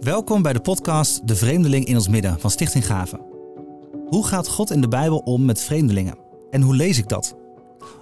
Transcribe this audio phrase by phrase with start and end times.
[0.00, 3.20] Welkom bij de podcast De Vreemdeling in ons midden van Stichting Gaven.
[4.06, 6.18] Hoe gaat God in de Bijbel om met vreemdelingen?
[6.50, 7.36] En hoe lees ik dat?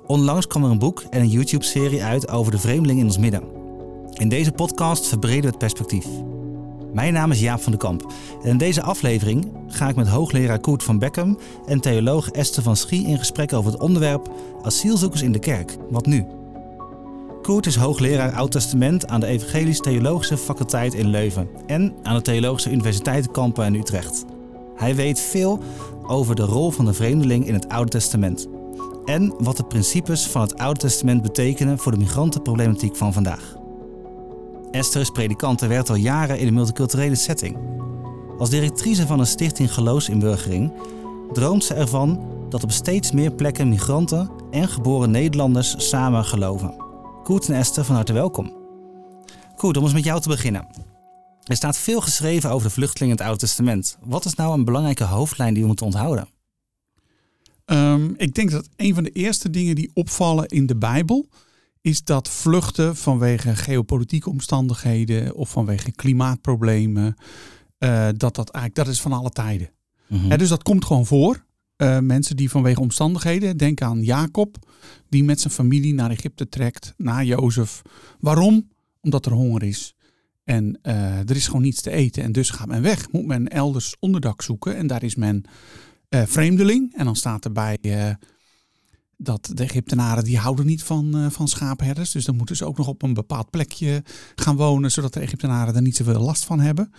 [0.07, 3.43] Onlangs kwam er een boek en een YouTube-serie uit over de vreemdeling in ons midden.
[4.13, 6.07] In deze podcast verbreden we het perspectief.
[6.93, 10.61] Mijn naam is Jaap van de Kamp en in deze aflevering ga ik met hoogleraar
[10.61, 14.31] Koert van Beckham en theoloog Esther van Schie in gesprek over het onderwerp
[14.63, 15.77] asielzoekers in de kerk.
[15.91, 16.27] Wat nu?
[17.47, 22.23] Koert is hoogleraar Oud Testament aan de Evangelisch Theologische Faculteit in Leuven en aan de
[22.23, 24.25] Theologische Universiteit Kampen in Utrecht.
[24.75, 25.59] Hij weet veel
[26.07, 28.47] over de rol van de vreemdeling in het Oude Testament
[29.05, 33.57] en wat de principes van het Oude Testament betekenen voor de migrantenproblematiek van vandaag.
[34.71, 37.57] Esther is predikant en werkt al jaren in een multiculturele setting.
[38.39, 40.73] Als directrice van een stichting Geloofsinburgering
[41.33, 46.86] droomt ze ervan dat op steeds meer plekken migranten en geboren Nederlanders samen geloven.
[47.27, 48.53] Koert en Esther, van harte welkom.
[49.57, 50.67] Koert, om eens met jou te beginnen.
[51.45, 53.99] Er staat veel geschreven over de vluchtelingen in het Oude Testament.
[54.01, 56.29] Wat is nou een belangrijke hoofdlijn die we moeten onthouden?
[57.65, 61.29] Um, ik denk dat een van de eerste dingen die opvallen in de Bijbel
[61.81, 67.17] is dat vluchten vanwege geopolitieke omstandigheden of vanwege klimaatproblemen,
[67.79, 69.71] uh, dat dat eigenlijk dat is van alle tijden.
[70.07, 70.39] Mm -hmm.
[70.39, 71.46] dus dat komt gewoon voor.
[71.77, 74.57] Uh, mensen die vanwege omstandigheden, denk aan Jacob,
[75.09, 77.83] die met zijn familie naar Egypte trekt, naar Jozef.
[78.21, 78.69] Waarom?
[79.01, 79.95] Omdat er honger is.
[80.45, 82.23] En uh, er is gewoon niets te eten.
[82.23, 83.13] En dus gaat men weg.
[83.13, 84.77] Moet men elders onderdak zoeken.
[84.77, 85.45] En daar is men
[86.11, 86.95] uh, vreemdeling.
[86.95, 87.79] En dan staat erbij
[89.17, 92.11] dat de Egyptenaren die houden niet van, van schaapherders.
[92.11, 94.05] Dus dan moeten ze ook nog op een bepaald plekje
[94.35, 94.91] gaan wonen.
[94.91, 96.93] Zodat de Egyptenaren er niet zoveel last van hebben.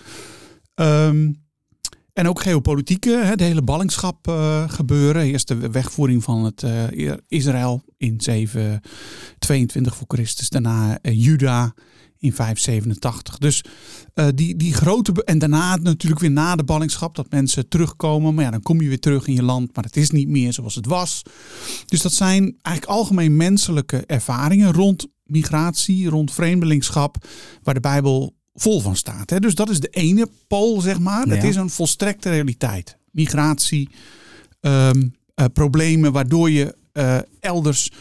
[0.75, 1.46] Um,
[2.17, 5.23] en ook geopolitieke, de hele ballingschap uh, gebeuren.
[5.23, 10.49] Eerst de wegvoering van het uh, Israël in 722 voor Christus.
[10.49, 11.73] Daarna uh, Juda
[12.19, 13.37] in 587.
[13.37, 13.63] Dus
[14.35, 15.23] die, die grote...
[15.23, 18.33] En daarna natuurlijk weer na de ballingschap dat mensen terugkomen.
[18.33, 19.75] Maar ja, dan kom je weer terug in je land.
[19.75, 21.21] Maar het is niet meer zoals het was.
[21.85, 27.25] Dus dat zijn eigenlijk algemeen menselijke ervaringen rond migratie, rond vreemdelingschap.
[27.63, 29.29] Waar de Bijbel vol van staat.
[29.29, 29.39] Hè?
[29.39, 31.25] Dus dat is de ene pool, zeg maar.
[31.27, 32.97] Het is een volstrekte realiteit.
[33.11, 33.89] Migratie,
[34.61, 37.91] um, uh, problemen waardoor je uh, elders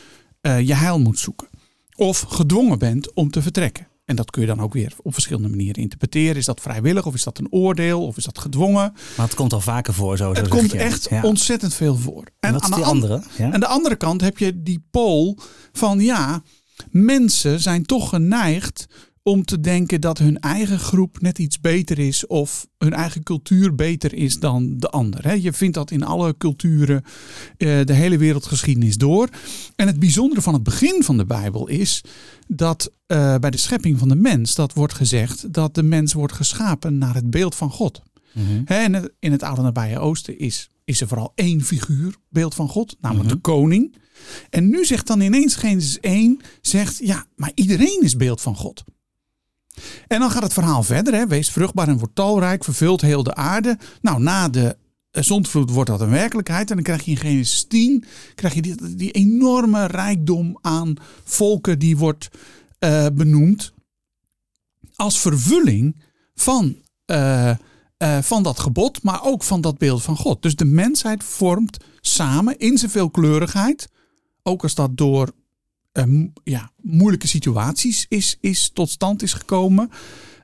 [0.42, 1.48] uh, je heil moet zoeken.
[1.96, 3.88] Of gedwongen bent om te vertrekken.
[4.04, 6.36] En dat kun je dan ook weer op verschillende manieren interpreteren.
[6.36, 8.92] Is dat vrijwillig of is dat een oordeel of is dat gedwongen?
[9.16, 10.32] Maar het komt al vaker voor zo.
[10.32, 11.22] het komt echt ja.
[11.22, 12.24] ontzettend veel voor.
[12.40, 13.22] En, en aan de andere?
[13.38, 13.52] Ja?
[13.52, 15.38] Aan de andere kant heb je die pool
[15.72, 16.42] van ja,
[16.90, 18.86] mensen zijn toch geneigd
[19.26, 23.74] om te denken dat hun eigen groep net iets beter is of hun eigen cultuur
[23.74, 25.36] beter is dan de ander.
[25.36, 27.02] Je vindt dat in alle culturen
[27.56, 29.28] eh, de hele wereldgeschiedenis door.
[29.76, 32.00] En het bijzondere van het begin van de Bijbel is
[32.46, 36.32] dat uh, bij de schepping van de mens dat wordt gezegd dat de mens wordt
[36.32, 38.02] geschapen naar het beeld van God.
[38.32, 38.62] Mm-hmm.
[38.64, 42.96] En in het Oude Nabije Oosten is, is er vooral één figuur, beeld van God,
[43.00, 43.42] namelijk mm-hmm.
[43.42, 43.96] de koning.
[44.50, 48.84] En nu zegt dan ineens Genesis 1, zegt ja, maar iedereen is beeld van God.
[50.06, 51.14] En dan gaat het verhaal verder.
[51.14, 51.26] Hè.
[51.26, 53.78] Wees vruchtbaar en word talrijk, vervult heel de aarde.
[54.00, 54.76] Nou, na de
[55.10, 56.68] zondvloed wordt dat een werkelijkheid.
[56.68, 58.04] En dan krijg je in Genesis 10
[58.34, 60.94] krijg je die, die enorme rijkdom aan
[61.24, 62.28] volken die wordt
[62.80, 63.72] uh, benoemd.
[64.96, 66.02] Als vervulling
[66.34, 66.76] van,
[67.06, 67.54] uh,
[68.20, 70.42] van dat gebod, maar ook van dat beeld van God.
[70.42, 73.88] Dus de mensheid vormt samen in zijn veelkleurigheid.
[74.42, 75.32] Ook als dat door
[75.98, 79.90] uh, ja, moeilijke situaties is, is tot stand is gekomen,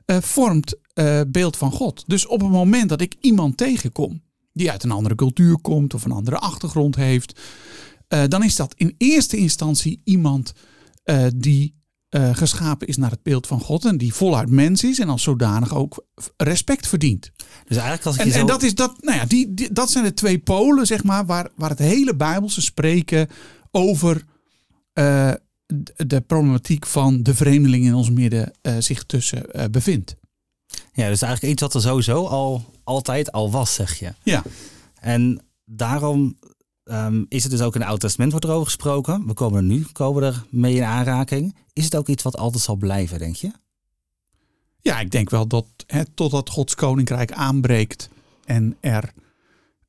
[0.05, 2.03] uh, vormt uh, beeld van God.
[2.07, 4.21] Dus op het moment dat ik iemand tegenkom
[4.53, 7.39] die uit een andere cultuur komt of een andere achtergrond heeft,
[8.27, 10.53] dan is dat in eerste instantie iemand
[11.35, 11.75] die
[12.13, 15.75] geschapen is naar het beeld van God en die voluit mens is en als zodanig
[15.75, 16.05] ook
[16.37, 17.31] respect verdient.
[17.67, 18.39] Dus eigenlijk als ik en, zo...
[18.39, 21.25] en dat, is dat, nou ja, die, die, dat zijn de twee polen, zeg maar,
[21.25, 23.27] waar, waar het hele Bijbelse spreken
[23.71, 24.23] over
[24.93, 25.33] uh,
[25.95, 30.15] de problematiek van de vreemdeling in ons midden uh, zich tussen uh, bevindt.
[30.93, 34.13] Ja, dus eigenlijk iets wat er sowieso al altijd al was, zeg je.
[34.23, 34.43] Ja.
[34.99, 36.37] En daarom
[36.83, 39.27] um, is het dus ook in het Oude Testament wordt erover gesproken.
[39.27, 41.55] We komen er nu, komen er mee in aanraking.
[41.73, 43.51] Is het ook iets wat altijd zal blijven, denk je?
[44.79, 48.09] Ja, ik denk wel dat hè, totdat Gods koninkrijk aanbreekt
[48.45, 49.13] en er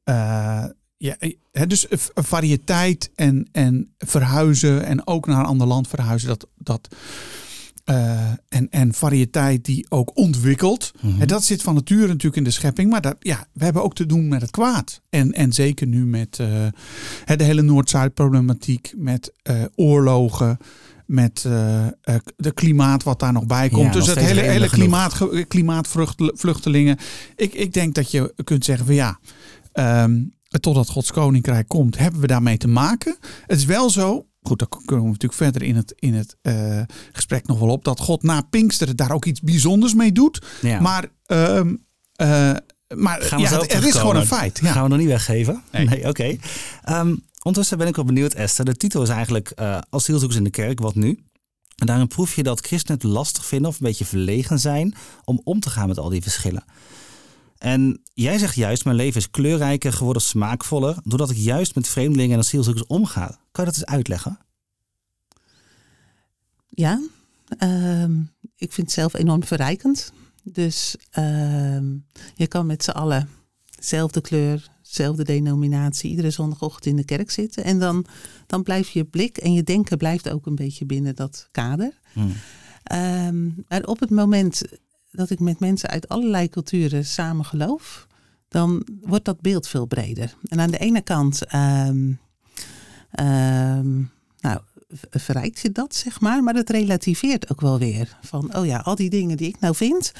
[0.05, 0.65] uh,
[1.05, 6.89] ja, dus variëteit en, en verhuizen en ook naar een ander land verhuizen, dat, dat,
[7.91, 10.93] uh, en, en variëteit die ook ontwikkelt.
[11.01, 11.27] Mm -hmm.
[11.27, 14.07] dat zit van nature natuurlijk in de schepping, maar dat, ja, we hebben ook te
[14.07, 15.01] doen met het kwaad.
[15.09, 16.49] En, en zeker nu met uh,
[17.37, 20.59] de hele Noord-Zuid problematiek, met uh, oorlogen.
[21.07, 21.43] met
[22.37, 23.93] de klimaat wat daar nog bij komt.
[23.93, 26.97] dus het hele, hele klimaat, klimaatvluchtelingen.
[27.37, 29.19] Ik, ik denk dat je kunt zeggen van ja,
[29.73, 33.17] um, totdat Gods koninkrijk komt, hebben we daarmee te maken.
[33.47, 36.83] Het is wel zo, goed, daar kunnen we natuurlijk verder in het, in het uh,
[37.13, 40.47] gesprek nog wel op, dat God na Pinksteren daar ook iets bijzonders mee doet.
[40.63, 40.81] Ja.
[40.81, 41.83] Maar um,
[42.97, 44.61] maar Gaan we ja, het, er is gewoon een feit.
[44.63, 44.73] Ja.
[44.73, 45.63] Gaan we nog niet weggeven?
[45.73, 46.09] Nee, oké.
[46.09, 46.41] Okay.
[47.01, 48.65] Um, ondertussen ben ik wel benieuwd, Esther.
[48.65, 51.25] De titel is eigenlijk uh, Asielzoekers in de kerk, wat nu?
[51.75, 55.41] En daarin proef je dat christenen het lastig vinden of een beetje verlegen zijn om
[55.45, 56.65] om te gaan met al die verschillen.
[57.65, 62.33] En jij zegt juist, mijn leven is kleurrijker geworden, smaakvoller, doordat ik juist met vreemdelingen
[62.33, 63.27] en asielzoekers omga.
[63.27, 64.39] Kan je dat eens uitleggen?
[66.69, 67.01] Ja,
[67.59, 68.05] uh,
[68.57, 70.13] ik vind het zelf enorm verrijkend.
[70.43, 71.81] Dus uh,
[72.35, 73.29] je kan met z'n allen
[73.77, 77.65] dezelfde kleur, dezelfde denominatie, iedere zondagochtend in de kerk zitten.
[77.65, 78.07] En dan,
[78.47, 82.01] dan blijft je blik en je denken blijft ook een beetje binnen dat kader.
[82.13, 82.33] Hmm.
[82.93, 84.63] Um, maar op het moment
[85.15, 88.07] dat ik met mensen uit allerlei culturen samen geloof,
[88.49, 90.35] dan wordt dat beeld veel breder.
[90.43, 92.21] En aan de ene kant, um,
[94.41, 94.61] nou,
[95.11, 96.43] verrijkt je dat, zeg maar.
[96.43, 98.19] Maar het relativeert ook wel weer.
[98.23, 100.13] Van, oh ja, al die dingen die ik nou vind.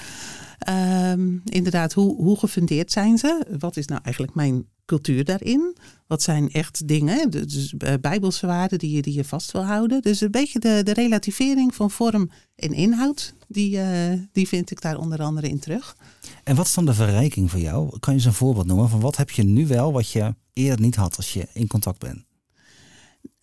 [0.69, 3.47] Um, inderdaad, hoe, hoe gefundeerd zijn ze?
[3.59, 5.77] Wat is nou eigenlijk mijn cultuur daarin?
[6.07, 10.03] Wat zijn echt dingen, dus eh, bijbelse waarden die je, die je vast wil houden?
[10.03, 14.81] Dus een beetje de, de relativering van vorm en inhoud, die, uh, die vind ik
[14.81, 15.97] daar onder andere in terug.
[16.45, 17.99] En wat is dan de verrijking voor jou?
[17.99, 20.81] Kan je eens een voorbeeld noemen van wat heb je nu wel wat je eerder
[20.81, 22.25] niet had als je in contact bent?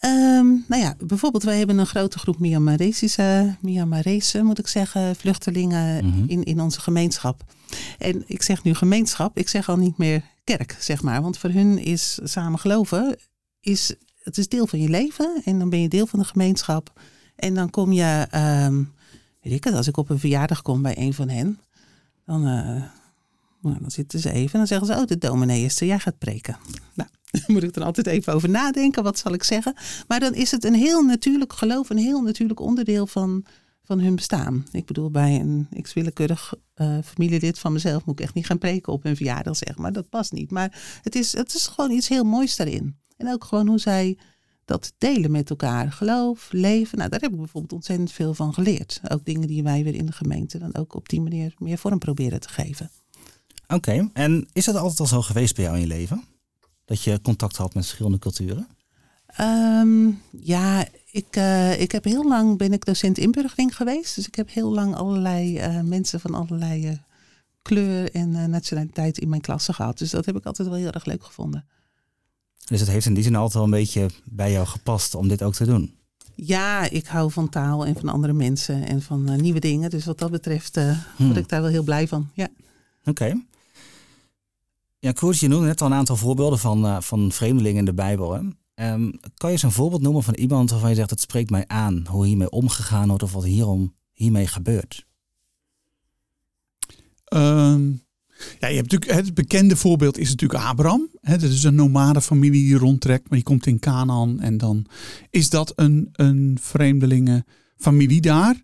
[0.06, 6.06] Um, nou ja, bijvoorbeeld wij hebben een grote groep Myanmaresische, Myanmarese moet ik zeggen, vluchtelingen
[6.06, 6.24] mhm.
[6.28, 7.44] in, in onze gemeenschap.
[7.98, 11.22] En ik zeg nu gemeenschap, ik zeg al niet meer kerk, zeg maar.
[11.22, 13.18] Want voor hun is samen geloven,
[13.60, 15.42] is, het is deel van je leven.
[15.46, 17.02] En dan ben je deel van de gemeenschap.
[17.36, 18.28] En dan kom je,
[18.66, 18.94] um,
[19.42, 21.60] weet ik het, als ik op een verjaardag kom bij een van hen,
[22.26, 22.84] dan, uh,
[23.62, 26.00] nou, dan zitten ze even en dan zeggen ze, oh de dominee is er, jij
[26.00, 26.58] gaat preken.
[26.94, 27.10] Nou,
[27.48, 29.76] moet ik dan altijd even over nadenken, wat zal ik zeggen.
[30.08, 33.46] Maar dan is het een heel natuurlijk geloof, een heel natuurlijk onderdeel van,
[33.92, 34.66] van hun bestaan.
[34.72, 38.94] Ik bedoel, bij een x-willekeurig uh, familielid van mezelf moet ik echt niet gaan preken
[38.94, 39.92] op hun verjaardag, zeg maar.
[39.94, 40.52] Dat past niet.
[40.52, 42.98] Maar het is, het is gewoon iets heel moois daarin.
[43.18, 44.18] En ook gewoon hoe zij
[44.66, 45.92] dat delen met elkaar.
[45.92, 46.98] Geloof, leven.
[46.98, 49.02] Nou, daar heb ik bijvoorbeeld ontzettend veel van geleerd.
[49.08, 52.00] Ook dingen die wij weer in de gemeente dan ook op die manier meer vorm
[52.00, 52.90] proberen te geven.
[53.68, 56.24] Oké, en is dat altijd al zo geweest bij jou in je leven?
[56.86, 58.68] Dat je contact had met verschillende culturen?
[59.40, 64.16] Um, ja, ik, uh, ik heb heel lang ben ik docent inburgering geweest.
[64.16, 66.98] Dus ik heb heel lang allerlei uh, mensen van allerlei uh,
[67.62, 69.98] kleur en nationaliteit in mijn klasse gehad.
[69.98, 71.66] Dus dat heb ik altijd wel heel erg leuk gevonden.
[72.66, 75.44] Dus het heeft in die zin altijd wel een beetje bij jou gepast om dit
[75.44, 75.96] ook te doen?
[76.36, 79.90] Ja, ik hou van taal en van andere mensen en van nieuwe dingen.
[79.90, 81.26] Dus wat dat betreft hmm.
[81.26, 82.30] word ik daar wel heel blij van.
[82.34, 82.48] Ja.
[83.04, 83.42] Oké.
[85.00, 87.94] Ja, Koers, je noemde net al een aantal voorbeelden van, uh, van vreemdelingen in de
[87.94, 88.34] Bijbel.
[88.34, 88.42] Hè?
[88.76, 91.68] Um, kan je eens een voorbeeld noemen van iemand waarvan je zegt, het spreekt mij
[91.68, 95.06] aan, hoe hiermee omgegaan wordt of wat hierom, hiermee gebeurt?
[97.34, 98.04] Um,
[98.60, 101.10] ja, je hebt natuurlijk, het bekende voorbeeld is natuurlijk Abraham.
[101.22, 104.40] Hè, dat is een nomade familie die rondtrekt, maar die komt in Canaan.
[104.40, 104.86] En dan
[105.30, 108.62] is dat een, een vreemdelingenfamilie daar.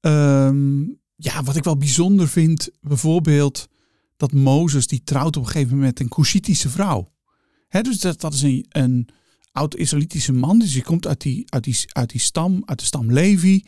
[0.00, 3.68] Um, ja, wat ik wel bijzonder vind, bijvoorbeeld
[4.16, 7.12] dat Mozes die trouwt op een gegeven moment met een Cushitische vrouw.
[7.68, 9.08] He, dus dat, dat is een, een
[9.52, 10.58] oud-Israëlitische man.
[10.58, 13.64] Dus die komt uit die, uit, die, uit die stam, uit de stam Levi.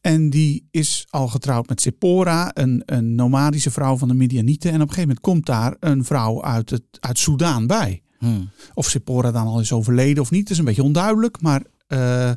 [0.00, 4.70] En die is al getrouwd met Sephora, een, een nomadische vrouw van de Midianieten.
[4.70, 8.02] En op een gegeven moment komt daar een vrouw uit, het, uit Soudaan bij.
[8.18, 8.50] Hmm.
[8.74, 11.40] Of Sephora dan al is overleden of niet, is een beetje onduidelijk.
[11.40, 12.30] Maar uh,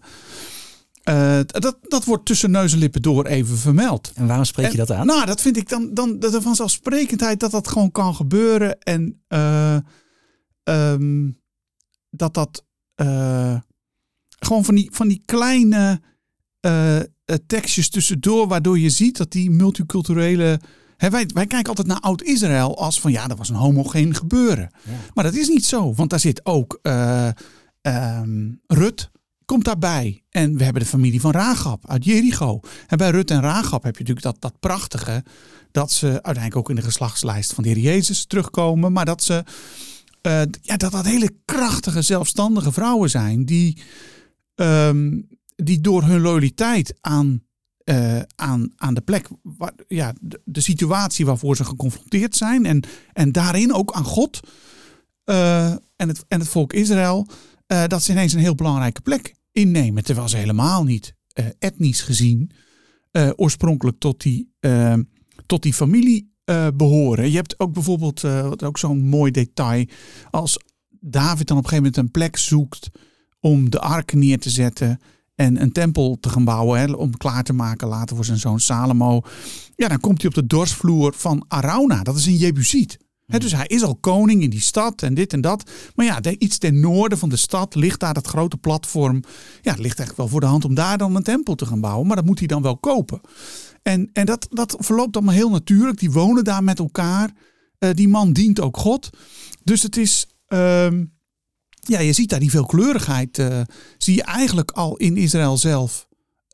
[1.09, 4.11] uh, dat, dat wordt tussen neus en lippen door even vermeld.
[4.15, 5.05] En waarom spreek je dat aan?
[5.05, 8.79] Nou, dat vind ik dan, dan de vanzelfsprekendheid dat dat gewoon kan gebeuren.
[8.79, 9.77] En uh,
[10.63, 11.41] um,
[12.09, 13.55] dat dat uh,
[14.39, 16.01] gewoon van die, van die kleine
[17.47, 20.59] tekstjes tussendoor, waardoor je ziet dat die multiculturele.
[20.97, 24.69] Hè, wij, wij kijken altijd naar Oud-Israël als van ja, dat was een homogeen gebeuren.
[24.83, 24.91] Ja.
[25.13, 26.79] Maar dat is niet zo, want daar zit ook
[27.81, 29.11] um, Rut
[29.45, 30.23] komt daarbij.
[30.29, 32.59] En we hebben de familie van Ragab uit Jericho.
[32.87, 35.23] En bij Rut en Ragab heb je natuurlijk dat, dat prachtige.
[35.71, 38.91] Dat ze uiteindelijk ook in de geslachtslijst van de Heer Jezus terugkomen.
[38.91, 39.43] Maar dat ze.
[40.27, 43.45] Uh, ja, dat dat hele krachtige, zelfstandige vrouwen zijn.
[43.45, 43.81] Die,
[44.55, 47.43] um, die door hun loyaliteit aan,
[47.85, 49.27] uh, aan, aan de plek.
[49.87, 50.13] Ja,
[50.43, 52.65] de, situatie waarvoor ze geconfronteerd zijn.
[52.65, 54.39] En, en daarin ook aan God.
[55.25, 57.27] Uh, en, het, en het volk Israël.
[57.87, 60.03] dat ze ineens een heel belangrijke plek innemen.
[60.03, 61.15] Terwijl ze helemaal niet
[61.59, 62.51] etnisch gezien
[63.35, 64.53] oorspronkelijk tot die,
[65.45, 66.32] tot die familie
[66.75, 67.29] behoren.
[67.29, 69.85] Je hebt ook bijvoorbeeld, wat ook zo'n mooi detail,
[70.29, 70.57] als
[70.99, 72.89] David dan op een gegeven moment een plek zoekt
[73.39, 74.99] om de ark neer te zetten
[75.35, 78.59] en een tempel te gaan bouwen, hè, om klaar te maken later voor zijn zoon
[78.59, 79.21] Salomo.
[79.75, 82.03] Ja, dan komt hij op de dorsvloer van Arauna.
[82.03, 82.97] Dat is een Jebusiet.
[83.25, 85.71] He, dus hij is al koning in die stad en dit en dat.
[85.95, 89.23] Maar ja, iets ten noorden van de stad ligt daar dat grote platform.
[89.61, 91.81] Ja, het ligt echt wel voor de hand om daar dan een tempel te gaan
[91.81, 92.07] bouwen.
[92.07, 93.21] Maar dat moet hij dan wel kopen.
[93.83, 95.99] En, en dat, dat verloopt allemaal heel natuurlijk.
[95.99, 97.31] Die wonen daar met elkaar.
[97.79, 99.09] Uh, die man dient ook God.
[99.63, 100.27] Dus het is.
[100.47, 101.05] Ehm,
[101.79, 103.37] ja, je ziet daar die veelkleurigheid.
[103.37, 103.61] Uh,
[103.97, 106.07] zie je eigenlijk al in Israël zelf.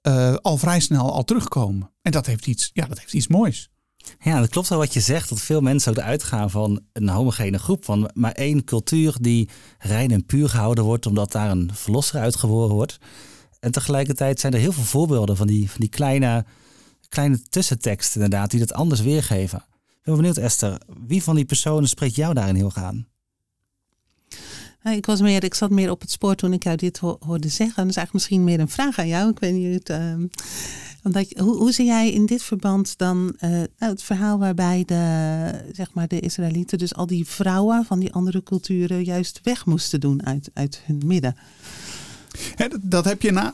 [0.07, 1.91] Uh, al vrij snel al terugkomen.
[2.01, 3.69] En dat heeft iets, ja, dat heeft iets moois.
[4.19, 5.29] Ja, dat klopt wel wat je zegt.
[5.29, 7.86] Dat veel mensen ook uitgaan van een homogene groep.
[7.86, 11.05] Van maar één cultuur die rein en puur gehouden wordt.
[11.05, 12.98] Omdat daar een verlosser uitgeboren wordt.
[13.59, 16.45] En tegelijkertijd zijn er heel veel voorbeelden van die, van die kleine,
[17.09, 18.51] kleine tussenteksten inderdaad.
[18.51, 19.63] Die dat anders weergeven.
[19.89, 20.81] Ik ben benieuwd Esther.
[21.07, 23.07] Wie van die personen spreekt jou daarin heel gaan?
[24.83, 27.75] Ik, was meer, ik zat meer op het spoor toen ik jou dit hoorde zeggen.
[27.75, 29.29] Dat is eigenlijk misschien meer een vraag aan jou.
[29.29, 29.89] Ik weet niet.
[29.89, 30.13] Uh,
[31.03, 35.71] omdat, hoe, hoe zie jij in dit verband dan uh, nou, het verhaal waarbij de,
[35.73, 39.99] zeg maar de Israëlieten, dus al die vrouwen van die andere culturen, juist weg moesten
[39.99, 41.35] doen uit, uit hun midden?
[42.55, 43.53] dat, dat, heb je na,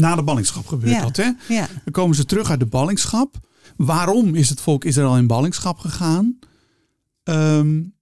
[0.00, 1.02] na de ballingschap gebeurd.
[1.02, 1.30] Dat, hè?
[1.48, 1.68] Ja.
[1.84, 3.48] Dan komen ze terug uit de ballingschap.
[3.76, 6.38] Waarom is het volk Israël in ballingschap gegaan?
[7.24, 7.94] Um,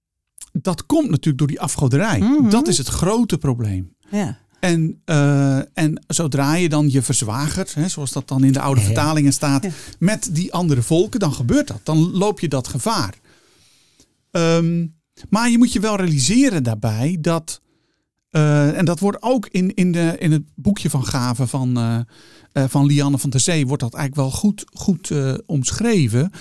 [0.51, 2.19] dat komt natuurlijk door die afgoderij.
[2.19, 2.49] Mhm.
[2.49, 3.95] Dat is het grote probleem.
[4.11, 4.37] Ja.
[4.59, 8.81] En, uh, en zodra je dan je verzwagert, hè, zoals dat dan in de oude
[8.81, 9.67] vertalingen staat,
[9.99, 11.79] met die andere volken, dan gebeurt dat.
[11.83, 13.13] Dan loop je dat gevaar.
[14.31, 14.97] Um,
[15.29, 17.61] maar je moet je wel realiseren daarbij dat,
[18.31, 21.99] uh, en dat wordt ook in, in, de, in het boekje van Gaven van, uh,
[22.67, 25.11] van Lianne van der Zee, wordt dat eigenlijk wel goed, goed
[25.45, 26.31] omschreven.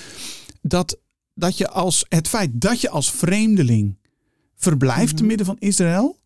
[0.63, 0.99] Dat,
[1.35, 3.99] dat je als het feit dat je als vreemdeling
[4.57, 5.27] verblijft te mhm.
[5.27, 6.19] midden van Israël.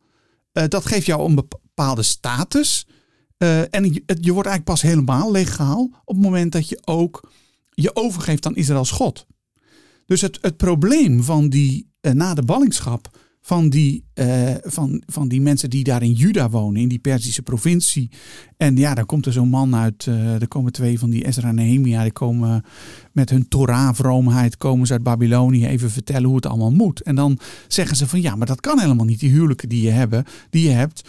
[0.53, 2.87] Dat geeft jou een bepaalde status.
[3.71, 7.31] En je, je, wordt eigenlijk pas helemaal legaal op het moment dat je ook
[7.71, 9.27] je overgeeft aan Israëls God.
[10.07, 13.11] Dus het, het probleem van die na de ballingschap
[13.45, 17.43] van die, uh, van, van die mensen die daar in Juda wonen, in die Perzische
[17.43, 18.11] provincie.
[18.57, 21.49] En ja, dan komt er zo'n man uit, uh, er komen twee van die Ezra
[21.49, 22.65] en Nehemia, die komen
[23.13, 27.03] met hun Torah-vroomheid, komen ze uit Babylonië even vertellen hoe het allemaal moet.
[27.03, 29.91] En dan zeggen ze van ja, maar dat kan helemaal niet, die huwelijken die je,
[29.91, 31.09] hebben, die je hebt.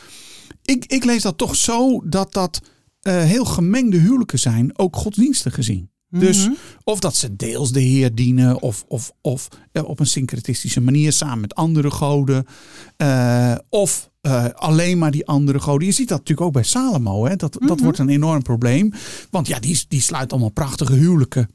[0.64, 2.62] Ik, ik lees dat toch zo dat dat
[3.02, 5.90] uh, heel gemengde huwelijken zijn, ook godsdienstig gezien.
[6.20, 6.54] Dus mhm.
[6.84, 11.14] of dat ze deels de Heer dienen, of, of, of uh, op een syncretistische manier
[11.14, 12.46] samen met andere goden.
[12.98, 15.88] Uh, of uh, alleen maar die andere goden.
[15.88, 17.26] Je ziet dat natuurlijk ook bij Salomo.
[17.26, 17.36] Hè?
[17.36, 17.84] Dat, dat mhm.
[17.84, 18.92] wordt een enorm probleem.
[19.30, 21.50] Want ja, die, die sluit allemaal prachtige huwelijken.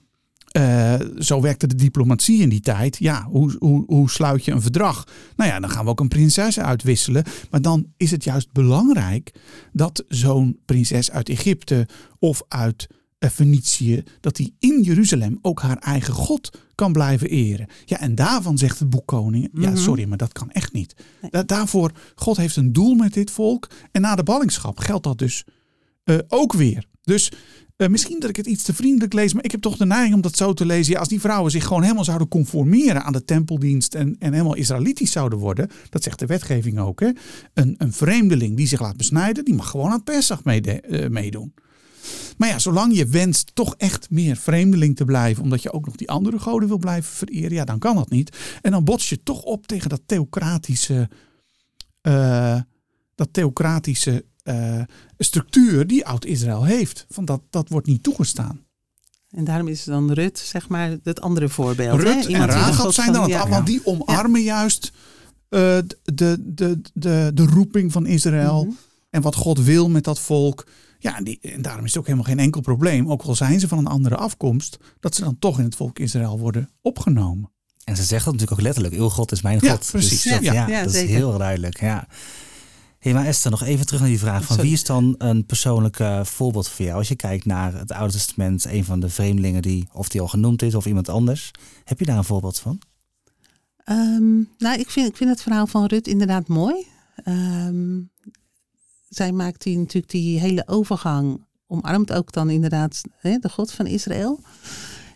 [1.19, 2.97] zo werkte de diplomatie in die tijd.
[2.99, 5.07] Ja, hoe, hoe, hoe sluit je een verdrag?
[5.37, 7.25] Nou ja, dan gaan we ook een prinses uitwisselen.
[7.50, 9.33] Maar dan is het juist belangrijk
[9.73, 11.88] dat zo'n prinses uit Egypte
[12.19, 12.87] of uit
[13.18, 17.66] Venetië, dat hij in Jeruzalem ook haar eigen God kan blijven eren.
[17.84, 19.78] Ja, en daarvan zegt het boek Koningen, ja, mhm.
[19.78, 20.94] sorry, maar dat kan echt niet.
[21.46, 23.70] daarvoor, God heeft een doel met dit volk.
[23.92, 25.44] En na de ballingschap geldt dat dus
[26.04, 26.84] uh, ook weer.
[27.02, 27.32] Dus
[27.76, 30.14] uh, misschien dat ik het iets te vriendelijk lees, maar ik heb toch de neiging
[30.14, 30.92] om dat zo te lezen.
[30.92, 34.54] Ja, als die vrouwen zich gewoon helemaal zouden conformeren aan de tempeldienst en, en helemaal
[34.54, 37.00] Israëlitisch zouden worden, dat zegt de wetgeving ook.
[37.00, 37.10] Hè?
[37.54, 41.52] Een, een vreemdeling die zich laat besnijden, die mag gewoon aan het Pesach uh, meedoen.
[42.37, 45.97] Maar ja, zolang je wenst toch echt meer vreemdeling te blijven, omdat je ook nog
[45.97, 48.37] die andere goden wil blijven vereren, ja, dan kan dat niet.
[48.62, 51.09] En dan bots je toch op tegen dat theocratische,
[52.03, 52.61] uh,
[53.15, 54.81] dat theocratische uh,
[55.19, 57.07] structuur die Oud-Israël heeft.
[57.09, 58.67] Van dat, dat wordt niet toegestaan.
[59.31, 62.00] En daarom is dan Rut, zeg maar, het andere voorbeeld.
[62.00, 62.35] Rut hè?
[62.35, 63.49] en Rahab zijn dan het, ja.
[63.49, 64.93] want die omarmen juist
[65.50, 68.62] uh, de, de, de, de roeping van Israël.
[68.62, 68.79] Mm -hmm.
[69.11, 70.67] En wat God wil met dat volk.
[70.99, 73.61] Ja, en, die, en daarom is het ook helemaal geen enkel probleem, ook al zijn
[73.61, 77.50] ze van een andere afkomst, dat ze dan toch in het volk Israël worden opgenomen.
[77.85, 79.88] En ze zeggen natuurlijk ook letterlijk, uw God is mijn God.
[79.90, 80.23] precies.
[80.23, 81.81] Dus ja, ja, dat is heel duidelijk.
[81.81, 82.07] Ja.
[82.99, 85.99] Hey, maar Esther, nog even terug naar die vraag van wie is dan een persoonlijk
[85.99, 86.99] uh, voorbeeld voor jou?
[86.99, 90.28] Als je kijkt naar het Oude Testament, een van de vreemdelingen die, of die al
[90.28, 91.50] genoemd is, of iemand anders.
[91.85, 92.81] Heb je daar een voorbeeld van?
[93.90, 96.87] Um, nou, ik vind, ik vind het verhaal van Rut inderdaad mooi.
[97.25, 98.11] Um,
[99.09, 103.87] zij maakt die, natuurlijk die hele overgang, omarmt ook dan inderdaad hè, de God van
[103.87, 104.41] Israël.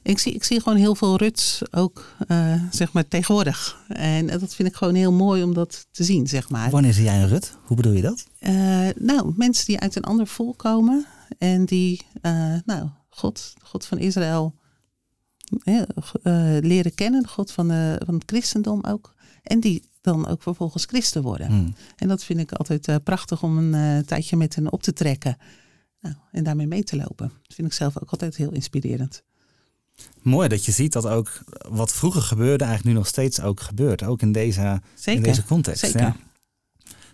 [0.02, 3.84] Ik zie, ik zie gewoon heel veel ruts ook, uh, zeg maar, tegenwoordig.
[3.88, 6.70] En dat vind ik gewoon heel mooi om dat te zien, zeg maar.
[6.70, 7.56] Wanneer zie jij een rut?
[7.64, 8.26] Hoe bedoel je dat?
[8.40, 11.06] Uh, nou, mensen die uit een ander volk komen.
[11.38, 14.54] En die, uh, nou, God, God van Israël,
[16.60, 17.28] leren kennen.
[17.28, 19.14] God van, de, van het christendom ook.
[19.42, 21.46] En die dan ook vervolgens christen worden.
[21.46, 21.74] Hmm.
[21.96, 25.36] En dat vind ik altijd prachtig om een tijdje met hen op te trekken.
[26.00, 27.32] Nou, en daarmee mee te lopen.
[27.42, 29.22] Dat vind ik zelf ook altijd heel inspirerend.
[30.22, 34.02] Mooi dat je ziet dat ook wat vroeger gebeurde, eigenlijk nu nog steeds ook gebeurt.
[34.02, 35.80] Ook in deze, in deze context.
[35.80, 36.00] Zeker.
[36.00, 36.16] Ja.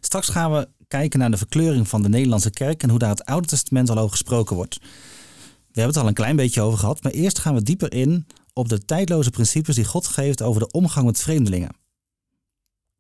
[0.00, 3.25] Straks gaan we kijken naar de verkleuring van de Nederlandse kerk en hoe daar het
[3.25, 4.78] Oude Testament al over gesproken wordt.
[4.78, 8.26] We hebben het al een klein beetje over gehad, maar eerst gaan we dieper in
[8.52, 11.71] op de tijdloze principes die God geeft over de omgang met vreemdelingen.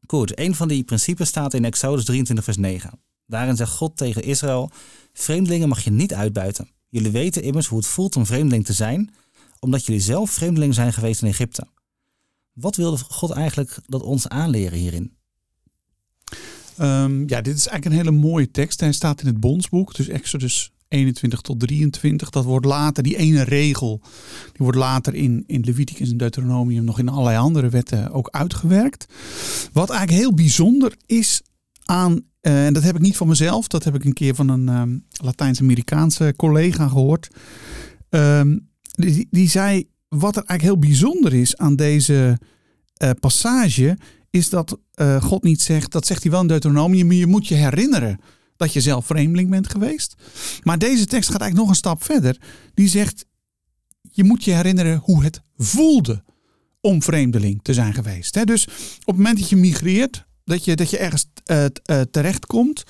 [0.06, 3.00] Goed, een van die principes staat in Exodus 23, vers 9.
[3.26, 4.70] Daarin zegt God tegen Israël:
[5.12, 6.68] Vreemdelingen mag je niet uitbuiten.
[6.88, 9.14] Jullie weten immers hoe het voelt om vreemdeling te zijn,
[9.60, 11.66] omdat jullie zelf vreemdeling zijn geweest in Egypte.
[12.52, 15.16] Wat wilde God eigenlijk dat ons aanleren hierin?
[16.80, 18.80] Um, ja, dit is eigenlijk een hele mooie tekst.
[18.80, 22.30] Hij staat in het Bondsboek, dus Exodus 21 tot 23.
[22.30, 24.00] Dat wordt later, die ene regel,
[24.42, 29.06] die wordt later in, in Leviticus en Deuteronomium nog in allerlei andere wetten ook uitgewerkt.
[29.72, 31.42] Wat eigenlijk heel bijzonder is
[31.84, 34.48] aan, uh, en dat heb ik niet van mezelf, dat heb ik een keer van
[34.48, 37.28] een um, Latijns-Amerikaanse collega gehoord.
[38.10, 38.68] Um,
[39.30, 42.38] die, zei, wat er eigenlijk heel bijzonder is aan deze
[43.02, 43.98] uh, passage,
[44.30, 47.54] is dat uh, God niet zegt, dat zegt hij wel in Deuteronomium, je moet je
[47.54, 48.20] herinneren
[48.58, 50.14] dat je zelf vreemdeling bent geweest.
[50.62, 52.40] Maar deze tekst gaat eigenlijk nog een stap verder.
[52.74, 53.24] Die zegt,
[54.10, 56.24] je moet je herinneren hoe het voelde
[56.80, 58.46] om vreemdeling te zijn geweest.
[58.46, 58.66] Dus
[59.00, 62.84] op het moment dat je migreert, dat je, dat je ergens uh, uh, terechtkomt,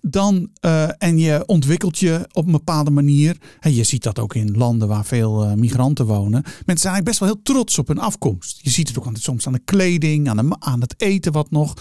[0.00, 3.36] dan, uh, en je ontwikkelt je op een bepaalde manier.
[3.60, 6.42] En je ziet dat ook in landen waar veel migranten wonen.
[6.42, 8.58] Mensen zijn eigenlijk best wel heel trots op hun afkomst.
[8.62, 11.74] Je ziet het ook soms aan de kleding, aan, de, aan het eten wat nog.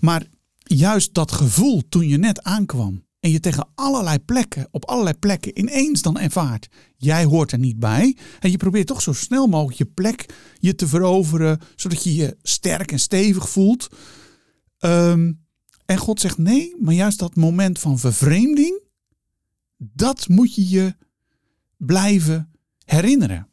[0.00, 0.26] Maar
[0.76, 3.04] juist dat gevoel toen je net aankwam.
[3.20, 6.68] En je tegen allerlei plekken, op allerlei plekken ineens dan ervaart.
[6.96, 8.16] Jij hoort er niet bij.
[8.40, 10.26] En je probeert toch zo snel mogelijk je plek
[10.58, 11.60] je te veroveren.
[11.76, 13.88] Zodat je je sterk en stevig voelt.
[14.80, 15.44] Um,
[15.84, 18.80] en God zegt nee, maar juist dat moment van vervreemding,
[19.76, 20.94] dat moet je je
[21.76, 22.52] blijven
[22.84, 23.51] herinneren.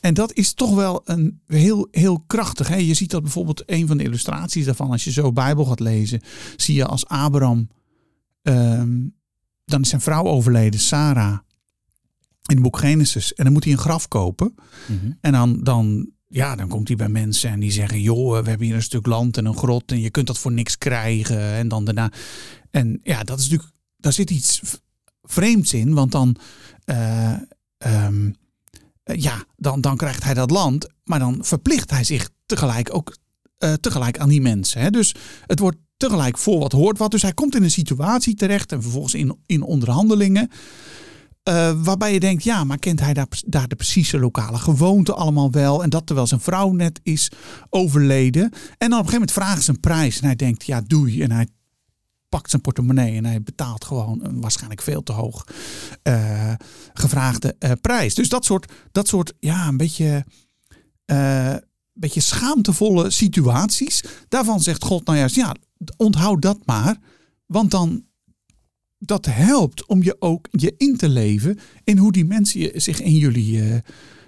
[0.00, 2.68] En dat is toch wel een heel, heel krachtig.
[2.68, 2.76] Hè?
[2.76, 6.20] Je ziet dat bijvoorbeeld een van de illustraties daarvan, als je zo Bijbel gaat lezen,
[6.56, 7.68] zie je als Abraham,
[8.42, 9.14] um,
[9.64, 11.38] dan is zijn vrouw overleden, Sarah,
[12.46, 13.34] in het boek Genesis.
[13.34, 14.54] En dan moet hij een graf kopen.
[14.86, 15.18] Mm -hmm.
[15.20, 18.66] En dan, dan ja, dan komt hij bij mensen en die zeggen: Joh, we hebben
[18.66, 21.40] hier een stuk land en een grot en je kunt dat voor niks krijgen.
[21.40, 22.12] En dan daarna.
[22.70, 24.60] En ja, dat is natuurlijk, daar zit iets
[25.22, 26.36] vreemds in, want dan.
[26.84, 27.36] Uh,
[27.78, 28.34] um,
[29.16, 33.16] ja, dan, dan krijgt hij dat land, maar dan verplicht hij zich tegelijk ook
[33.58, 34.80] uh, tegelijk aan die mensen.
[34.80, 34.90] Hè?
[34.90, 35.14] Dus
[35.46, 37.10] het wordt tegelijk voor wat hoort wat.
[37.10, 40.50] Dus hij komt in een situatie terecht en vervolgens in, in onderhandelingen.
[41.48, 45.50] Uh, waarbij je denkt, ja, maar kent hij daar, daar de precieze lokale gewoonten allemaal
[45.50, 45.82] wel?
[45.82, 47.30] En dat terwijl zijn vrouw net is
[47.68, 48.42] overleden.
[48.42, 50.20] En dan op een gegeven moment vragen ze een prijs.
[50.20, 51.22] En hij denkt, ja, doei.
[51.22, 51.48] En hij
[52.30, 55.46] pakt zijn portemonnee en hij betaalt gewoon een waarschijnlijk veel te hoog
[56.02, 56.52] uh,
[56.92, 58.14] gevraagde uh, prijs.
[58.14, 60.24] Dus dat soort, dat soort ja, een beetje,
[61.06, 61.54] uh,
[61.92, 64.04] beetje schaamtevolle situaties.
[64.28, 65.54] Daarvan zegt God nou juist, ja,
[65.96, 66.98] onthoud dat maar.
[67.46, 68.04] Want dan
[68.98, 73.16] dat helpt om je ook je in te leven in hoe die mensen zich in
[73.16, 73.82] jullie,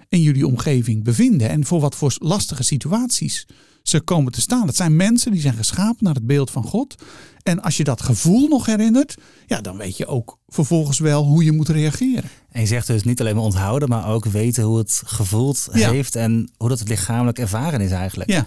[0.09, 1.49] in jullie omgeving bevinden.
[1.49, 3.45] En voor wat voor lastige situaties
[3.83, 4.67] ze komen te staan.
[4.67, 7.03] Het zijn mensen die zijn geschapen naar het beeld van God.
[7.43, 9.15] En als je dat gevoel nog herinnert,
[9.47, 12.29] ja, dan weet je ook vervolgens wel hoe je moet reageren.
[12.49, 15.91] En je zegt dus niet alleen maar onthouden, maar ook weten hoe het gevoeld ja.
[15.91, 18.29] heeft en hoe dat het lichamelijk ervaren is eigenlijk.
[18.29, 18.45] Ja.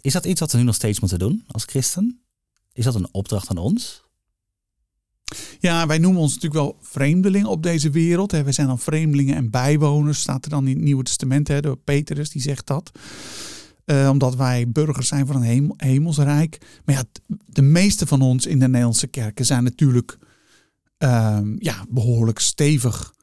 [0.00, 2.20] Is dat iets wat we nu nog steeds moeten doen als christen?
[2.72, 4.04] Is dat een opdracht aan ons?
[5.58, 8.30] Ja, wij noemen ons natuurlijk wel vreemdelingen op deze wereld.
[8.30, 11.48] We zijn dan vreemdelingen en bijwoners, staat er dan in het Nieuwe Testament.
[11.48, 12.92] Hè, door Petrus, die zegt dat.
[13.86, 16.80] Uh, omdat wij burgers zijn van een hemel, hemelsrijk.
[16.84, 17.04] Maar ja,
[17.46, 20.18] de meeste van ons in de Nederlandse kerken zijn natuurlijk
[20.98, 23.14] uh, ja, behoorlijk stevig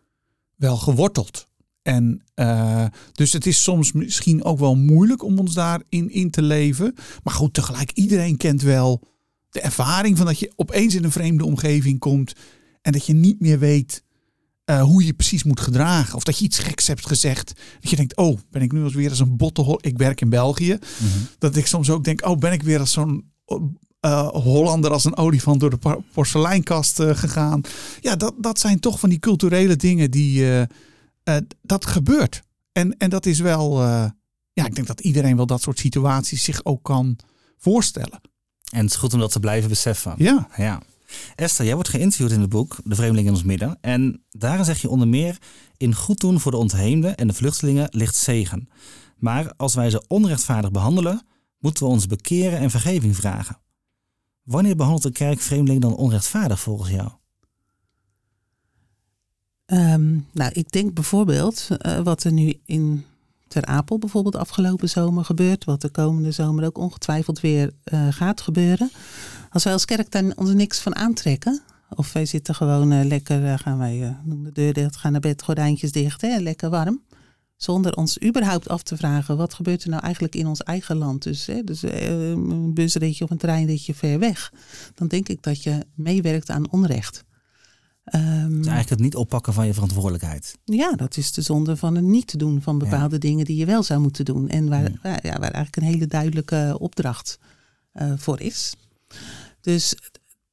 [0.55, 1.47] wel geworteld.
[1.81, 6.41] En uh, dus het is soms misschien ook wel moeilijk om ons daarin in te
[6.41, 6.93] leven.
[7.23, 9.01] Maar goed, tegelijk, iedereen kent wel
[9.49, 12.33] de ervaring van dat je opeens in een vreemde omgeving komt
[12.81, 14.03] en dat je niet meer weet
[14.65, 16.15] uh, hoe je precies moet gedragen.
[16.15, 17.53] Of dat je iets geks hebt gezegd.
[17.81, 19.77] Dat je denkt, oh, ben ik nu als weer als een botte...
[19.81, 20.71] Ik werk in België.
[20.71, 21.27] Mm -hmm.
[21.37, 23.31] Dat ik soms ook denk, oh, ben ik weer als zo'n
[24.01, 27.61] uh, Hollander als een olifant door de porseleinkast uh, gegaan.
[28.01, 30.65] Ja, dat, dat zijn toch van die culturele dingen die...
[31.61, 32.41] dat gebeurt.
[32.71, 33.81] En, en dat is wel...
[34.53, 37.17] ja, ik denk dat iedereen wel dat soort situaties zich ook kan
[37.57, 38.21] voorstellen.
[38.71, 40.13] En het is goed om dat te blijven beseffen.
[40.17, 40.47] Ja.
[40.57, 40.81] ja.
[41.35, 43.77] Esther, jij wordt geïnterviewd in het boek De Vreemdeling in ons midden.
[43.81, 45.37] En daarin zeg je onder meer...
[45.77, 48.69] in goed doen voor de ontheemden en de vluchtelingen ligt zegen.
[49.17, 51.25] Maar als wij ze onrechtvaardig behandelen...
[51.59, 53.57] moeten we ons bekeren en vergeving vragen.
[54.43, 57.09] Wanneer behandelt de kerk vreemdelingen dan onrechtvaardig volgens jou?
[59.65, 63.05] Ehm, nou, ik denk bijvoorbeeld uh, wat er nu in
[63.53, 68.41] Ter Apel bijvoorbeeld afgelopen zomer gebeurt, wat de komende zomer ook ongetwijfeld weer uh, gaat
[68.41, 68.91] gebeuren.
[69.49, 73.59] Als wij als kerk daar ons niks van aantrekken, of wij zitten gewoon uh, lekker,
[73.59, 77.01] gaan wij de deur dicht, gaan naar bed, gordijntjes dicht, hè, lekker warm.
[77.55, 81.23] Zonder ons überhaupt af te vragen, wat gebeurt er nou eigenlijk in ons eigen land?
[81.23, 84.53] Dus, hè, dus een busritje of een treinritje ver weg.
[84.95, 87.23] Dan denk ik dat je meewerkt aan onrecht.
[88.15, 90.57] Um, dus eigenlijk het niet oppakken van je verantwoordelijkheid.
[90.63, 93.83] Ja, dat is de zonde van het niet doen van bepaalde dingen die je wel
[93.83, 94.49] zou moeten doen.
[94.49, 95.19] En waar, ja.
[95.21, 97.39] waar eigenlijk een hele duidelijke opdracht
[97.93, 98.73] uh, voor is.
[99.61, 99.95] Dus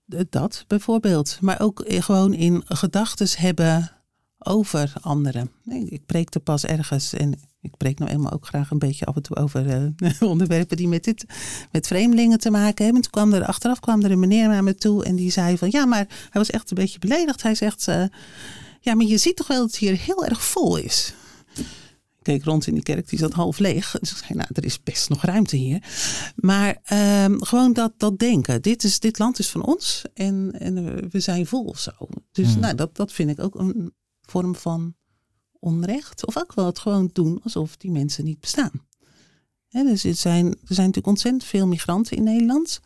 [0.06, 1.38] dat bijvoorbeeld.
[1.40, 3.92] Maar ook gewoon in gedachten hebben
[4.38, 5.50] over anderen.
[5.88, 9.22] Ik preekte pas ergens en ik preek nou eenmaal ook graag een beetje af en
[9.22, 11.24] toe over uh, onderwerpen die met, dit,
[11.72, 13.02] met vreemdelingen te maken hebben.
[13.02, 15.68] toen kwam er achteraf kwam er een meneer naar me toe en die zei van
[15.70, 17.42] ja, maar hij was echt een beetje beledigd.
[17.42, 18.04] Hij zegt, uh,
[18.80, 21.14] ja, maar je ziet toch wel dat het hier heel erg vol is.
[22.18, 23.96] Ik keek rond in die kerk, die zat half leeg.
[24.00, 25.82] Dus ik zei, nou, er is best nog ruimte hier.
[26.34, 26.78] Maar
[27.24, 28.62] um, gewoon dat, dat denken.
[28.62, 31.92] Dit, is, dit land is van ons en, en we zijn vol of zo.
[32.32, 32.60] Dus hmm.
[32.60, 34.94] nou, dat, dat vind ik ook een vorm van
[35.60, 36.26] onrecht.
[36.26, 38.86] Of ook wel het gewoon doen alsof die mensen niet bestaan.
[39.68, 42.80] dus er zijn, er zijn natuurlijk ontzettend veel migranten in Nederland.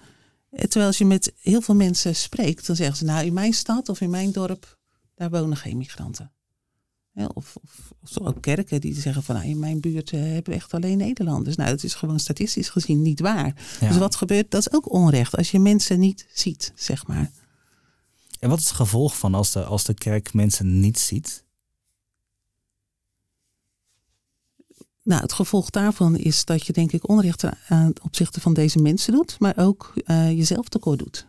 [0.50, 3.52] Eh, terwijl als je met heel veel mensen spreekt, dan zeggen ze, nou in mijn
[3.52, 4.78] stad of in mijn dorp,
[5.14, 6.32] daar wonen geen migranten.
[7.14, 10.58] of, of, of ook kerken die zeggen van nou, in mijn buurt eh, hebben we
[10.58, 11.56] echt alleen Nederlanders.
[11.56, 13.54] Nou, dat is gewoon statistisch gezien niet waar.
[13.80, 17.30] Dus wat gebeurt, dat is ook onrecht als je mensen niet ziet, zeg maar.
[18.40, 21.43] En wat is het gevolg van als de, als de kerk mensen niet ziet?
[25.04, 29.12] Nou, het gevolg daarvan is dat je denk ik onrecht aan opzichte van deze mensen
[29.12, 31.26] doet, maar ook uh, jezelf tekort doet.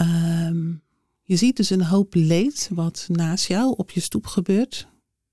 [0.00, 0.82] Um,
[1.22, 4.88] je ziet dus een hoop leed wat naast jou op je stoep gebeurt.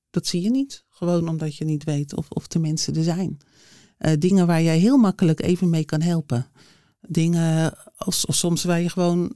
[0.09, 3.37] Dat zie je niet, gewoon omdat je niet weet of, of de mensen er zijn.
[3.99, 6.47] Uh, dingen waar jij heel makkelijk even mee kan helpen.
[7.01, 9.35] Dingen als, of soms waar je gewoon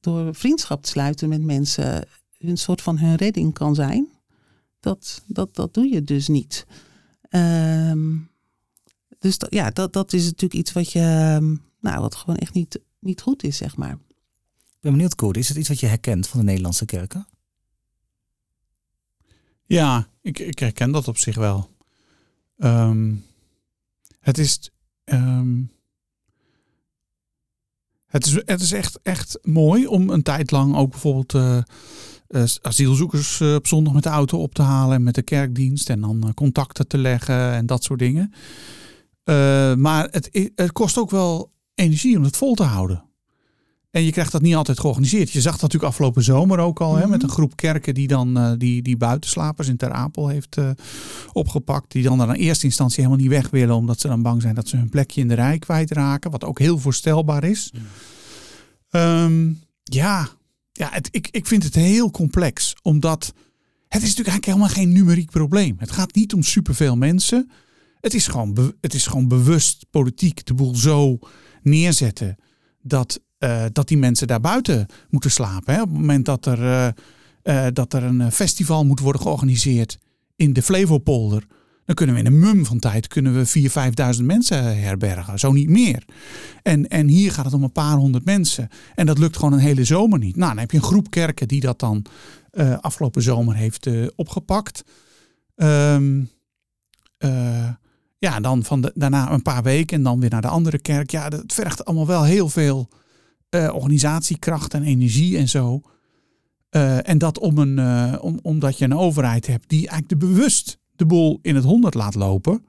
[0.00, 4.08] door vriendschap te sluiten met mensen een soort van hun redding kan zijn.
[4.80, 6.66] Dat, dat, dat doe je dus niet.
[7.30, 8.30] Um,
[9.18, 12.52] dus dat, ja, dat, dat is natuurlijk iets wat je, ehm, nou, wat gewoon echt
[12.52, 13.92] niet, niet goed is, zeg maar.
[13.92, 17.26] Ik ben benieuwd, Koert, is het iets wat je herkent van de Nederlandse kerken?
[19.64, 21.70] Ja, ik, ik herken dat op zich wel.
[22.58, 23.24] Um,
[24.20, 24.70] het is.
[25.04, 25.70] Um,
[28.06, 31.62] het is, het is echt, echt mooi om een tijd lang ook bijvoorbeeld uh,
[32.62, 36.00] asielzoekers uh, op zondag met de auto op te halen en met de kerkdienst en
[36.00, 38.32] dan contacten te leggen en dat soort dingen.
[39.80, 43.06] maar het, het kost ook wel energie om het vol te houden.
[43.96, 45.30] En je krijgt dat niet altijd georganiseerd.
[45.30, 46.96] Je zag dat natuurlijk afgelopen zomer ook al.
[46.96, 47.22] hè, met mhm.
[47.22, 50.70] een groep kerken die dan uh, die, die buitenslapers in Ter Apel heeft uh,
[51.32, 51.92] opgepakt.
[51.92, 53.74] Die dan in eerste instantie helemaal niet weg willen.
[53.74, 56.30] Omdat ze dan bang zijn dat ze hun plekje in de rij kwijtraken.
[56.30, 57.72] Wat ook heel voorstelbaar is.
[58.90, 60.28] Um, ja,
[60.76, 62.74] ja het, ik, ik vind het heel complex.
[62.82, 63.32] Omdat
[63.88, 65.76] het is natuurlijk eigenlijk helemaal geen numeriek probleem.
[65.78, 67.50] Het gaat niet om superveel mensen.
[68.00, 71.18] Het is gewoon, het is gewoon bewust politiek de boel zo
[71.62, 72.36] neerzetten
[72.82, 75.74] dat uh, dat die mensen daar buiten moeten slapen.
[75.74, 75.82] Hè?
[75.82, 76.88] Op het moment dat er, uh,
[77.42, 79.98] uh, dat er een festival moet worden georganiseerd
[80.36, 81.46] in de Flevopolder.
[81.86, 83.70] Dan kunnen we in een mum van tijd kunnen we
[84.14, 85.38] 4.000, 5.000 mensen herbergen.
[85.38, 86.04] Zo niet meer.
[86.62, 88.68] En, en hier gaat het om een paar honderd mensen.
[88.94, 90.36] En dat lukt gewoon een hele zomer niet.
[90.36, 92.04] Nou, dan heb je een groep kerken die dat dan
[92.80, 94.84] afgelopen zomer heeft opgepakt.
[95.56, 96.30] Um,
[98.18, 101.10] ja, dan van de, daarna een paar weken en dan weer naar de andere kerk.
[101.10, 102.88] Ja, dat vergt allemaal wel heel veel
[103.50, 105.80] uh, organisatiekracht en energie en zo.
[106.70, 110.26] Uh, en dat om een, uh, om, omdat je een overheid hebt die eigenlijk de
[110.26, 112.64] bewust de boel in het honderd laat lopen.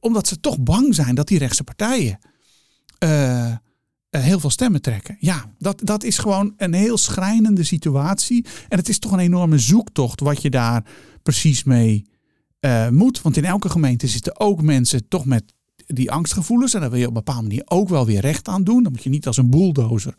[0.00, 2.18] omdat ze toch bang zijn dat die rechtse partijen
[4.10, 5.16] heel veel stemmen trekken.
[5.20, 8.46] Ja, dat, dat is gewoon een heel schrijnende situatie.
[8.68, 10.84] En het is toch een enorme zoektocht wat je daar
[11.22, 12.06] precies mee
[12.90, 13.22] moet.
[13.22, 15.54] Want in elke gemeente zitten ook mensen toch met
[15.92, 16.74] die angstgevoelens.
[16.74, 18.82] En daar wil je op een bepaalde manier ook wel weer recht aan doen.
[18.82, 20.14] Dan moet je niet als een bulldozer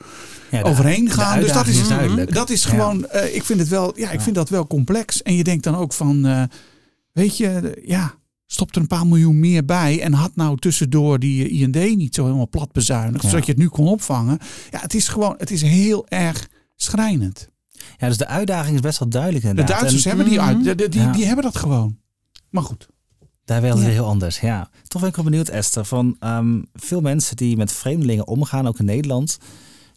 [0.51, 1.39] ja, overheen gaan.
[1.39, 2.33] Dus dat is, is duidelijk.
[2.33, 3.23] Dat is gewoon, ja.
[3.23, 5.21] uh, ik vind het wel, ja, ik vind dat wel complex.
[5.21, 6.43] En je denkt dan ook van, uh,
[7.11, 8.19] weet je, ja,
[8.51, 12.23] Stop er een paar miljoen meer bij en had nou tussendoor die IND niet zo
[12.23, 14.37] helemaal plat bezuinigd, zodat je het nu kon opvangen.
[14.69, 17.49] Ja, het is gewoon, het is heel erg schrijnend.
[17.97, 19.67] Ja, dus de uitdaging is best wel duidelijk inderdaad.
[19.67, 21.97] De Duitsers hebben die uit, die, die, die, hebben dat gewoon.
[22.49, 22.87] Maar goed.
[23.51, 23.89] Daar wilden ja.
[23.89, 24.69] heel anders, ja.
[24.87, 28.79] Toch ben ik wel benieuwd, Esther, van um, veel mensen die met vreemdelingen omgaan, ook
[28.79, 29.37] in Nederland,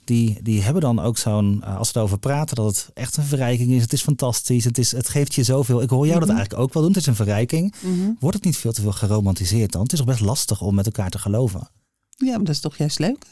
[0.04, 3.24] die, die hebben dan ook zo'n, uh, als we erover praten, dat het echt een
[3.24, 3.82] verrijking is.
[3.82, 5.82] Het is fantastisch, het, is, het geeft je zoveel.
[5.82, 7.74] Ik hoor jou dat eigenlijk ook wel doen, het is een verrijking.
[8.18, 9.82] Wordt het niet veel te veel geromantiseerd dan?
[9.82, 11.68] Het is toch best lastig om met elkaar te geloven?
[12.16, 13.24] Ja, maar dat is toch juist leuk?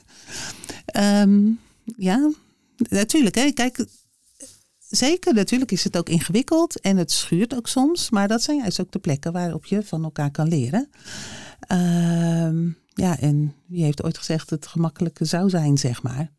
[0.96, 1.60] Um,
[1.96, 2.30] ja,
[2.88, 3.34] natuurlijk.
[3.34, 3.50] Hè.
[3.50, 3.86] Kijk,
[4.96, 8.10] zeker, natuurlijk is het ook ingewikkeld en het schuurt ook soms.
[8.10, 10.90] Maar dat zijn juist ook de plekken waarop je van elkaar kan leren.
[11.72, 16.30] Uh, ja, en wie heeft ooit gezegd dat het gemakkelijker zou zijn, zeg maar.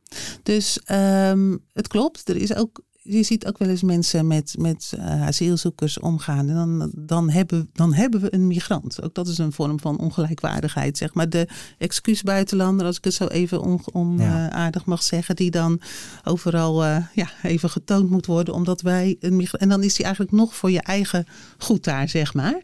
[0.44, 2.30] Dus um, het klopt.
[2.30, 6.50] Er is ook, je ziet ook wel eens mensen met, met uh, asielzoekers omgaan.
[6.50, 9.02] En dan, dan, hebben, dan hebben we een migrant.
[9.02, 11.30] Ook dat is een vorm van ongelijkwaardigheid, zeg maar.
[11.30, 15.82] De excuusbuitenlander, als ik het zo even onaardig uh, mag zeggen, die dan
[16.24, 19.64] overal uh, ja, even getoond moet worden, omdat wij een migrant.
[19.64, 21.26] En dan is die eigenlijk nog voor je eigen
[21.58, 22.62] goed daar, zeg maar.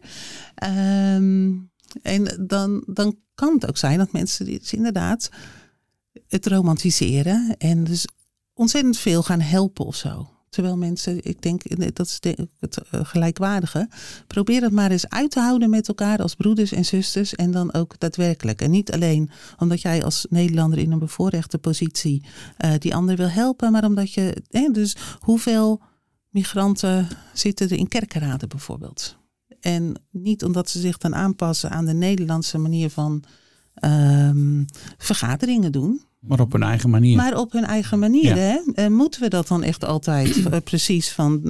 [1.14, 1.70] Um,
[2.02, 5.30] en dan, dan kan het ook zijn dat mensen die dus inderdaad
[6.28, 8.06] het romantiseren en dus
[8.60, 10.28] ontzettend veel gaan helpen of zo.
[10.48, 11.62] Terwijl mensen, ik denk,
[11.96, 12.18] dat is
[12.58, 13.88] het gelijkwaardige.
[14.26, 17.34] Probeer het maar eens uit te houden met elkaar als broeders en zusters.
[17.34, 18.60] En dan ook daadwerkelijk.
[18.60, 22.24] En niet alleen omdat jij als Nederlander in een bevoorrechte positie
[22.58, 23.72] uh, die ander wil helpen.
[23.72, 25.80] Maar omdat je, eh, dus hoeveel
[26.28, 29.16] migranten zitten er in kerkenraden bijvoorbeeld?
[29.60, 33.24] En niet omdat ze zich dan aanpassen aan de Nederlandse manier van
[33.84, 34.64] um,
[34.98, 36.08] vergaderingen doen.
[36.20, 37.16] Maar op hun eigen manier.
[37.16, 38.36] Maar op hun eigen manier.
[38.36, 38.36] Ja.
[38.36, 38.60] Hè?
[38.74, 41.42] Uh, moeten we dat dan echt altijd uh, precies van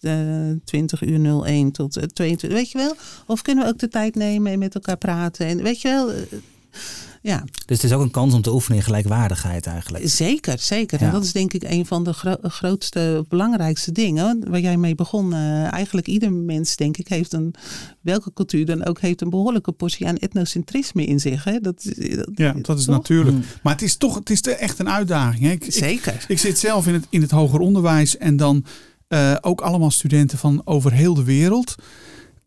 [0.00, 2.50] uh, 20 uur 01 tot 22?
[2.58, 2.94] Weet je wel?
[3.26, 5.46] Of kunnen we ook de tijd nemen en met elkaar praten?
[5.46, 6.10] En weet je wel?
[7.28, 7.44] Ja.
[7.66, 10.08] Dus het is ook een kans om te oefenen in gelijkwaardigheid eigenlijk.
[10.08, 11.00] Zeker, zeker.
[11.00, 11.06] Ja.
[11.06, 14.50] En dat is denk ik een van de gro grootste, belangrijkste dingen.
[14.50, 15.32] Waar jij mee begon.
[15.32, 17.54] Uh, eigenlijk ieder mens, denk ik, heeft een,
[18.00, 21.44] welke cultuur dan ook, heeft een behoorlijke portie aan etnocentrisme in zich.
[21.44, 21.58] Hè?
[21.60, 22.94] Dat, dat, ja, dat is toch?
[22.94, 23.36] natuurlijk.
[23.36, 23.44] Mm.
[23.62, 25.44] Maar het is toch het is echt een uitdaging.
[25.44, 25.50] Hè?
[25.50, 26.14] Ik, zeker.
[26.14, 28.64] Ik, ik, zit zelf in het, in het hoger onderwijs en dan
[29.08, 31.74] uh, ook allemaal studenten van over heel de wereld.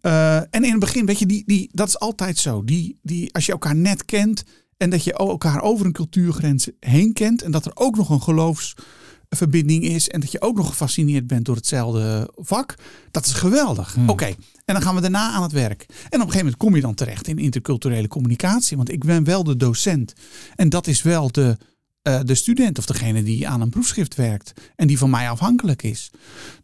[0.02, 2.64] Uh, en in het begin, weet je, die, die, dat is altijd zo.
[2.64, 4.44] Die, die, als je elkaar net kent,
[4.82, 7.42] en dat je elkaar over een cultuurgrens heen kent.
[7.42, 10.10] En dat er ook nog een geloofsverbinding is.
[10.10, 12.76] En dat je ook nog gefascineerd bent door hetzelfde vak.
[13.12, 13.94] Dat is geweldig.
[13.94, 14.04] Hmm.
[14.04, 14.36] Oké, okay.
[14.66, 15.86] en dan gaan we daarna aan het werk.
[15.88, 18.78] En op een gegeven moment kom je dan terecht in interculturele communicatie.
[18.78, 20.14] Want ik ben wel de docent.
[20.56, 21.58] En dat is wel de,
[22.04, 24.54] uh, de student of degene die aan een proefschrift werkt.
[24.76, 26.12] En die van mij afhankelijk is.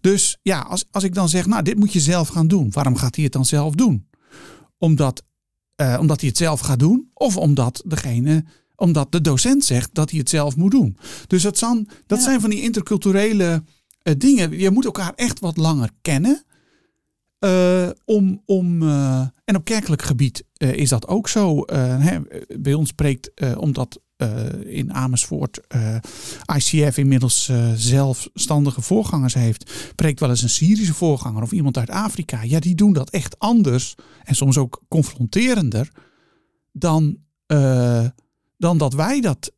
[0.01, 2.71] Dus ja, als, als ik dan zeg, nou dit moet je zelf gaan doen.
[2.71, 4.07] Waarom gaat hij het dan zelf doen?
[4.77, 5.23] Omdat
[5.81, 10.09] uh, omdat hij het zelf gaat doen, of omdat degene, omdat de docent zegt dat
[10.09, 10.97] hij het zelf moet doen.
[11.27, 12.23] Dus dat, zijn, dat ja.
[12.23, 13.63] zijn van die interculturele
[14.03, 14.59] uh, dingen.
[14.59, 16.45] Je moet elkaar echt wat langer kennen.
[17.39, 18.81] Uh, om, om,
[19.43, 21.63] en op kerkelijk gebied is dat ook zo.
[21.73, 22.19] Hè,
[22.59, 23.99] bij ons spreekt, omdat
[24.65, 25.95] in Amersfoort uh,
[26.55, 31.89] ICF inmiddels uh, zelfstandige voorgangers heeft, preekt wel eens een Syrische voorganger of iemand uit
[31.89, 32.41] Afrika.
[32.41, 35.91] Ja, die doen dat echt anders en soms ook confronterender
[36.71, 37.17] dan,
[38.57, 39.51] dan dat wij dat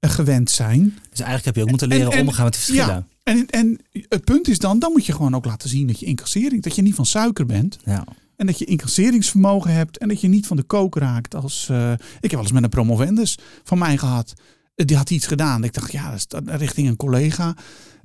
[0.00, 0.82] gewend zijn.
[1.10, 2.86] Dus eigenlijk heb je ook moeten leren en, en, omgaan met de verschillen.
[2.86, 6.00] Ja, en, en het punt is dan, dan moet je gewoon ook laten zien dat
[6.00, 7.78] je incassering, dat je niet van suiker bent.
[7.84, 8.04] Ja.
[8.36, 9.98] En dat je incasseringsvermogen hebt.
[9.98, 11.34] En dat je niet van de kook raakt.
[11.34, 14.32] Als, uh, ik heb wel eens met een promovendus van mij gehad.
[14.74, 15.64] Die had iets gedaan.
[15.64, 17.56] Ik dacht, ja, dat is richting een collega.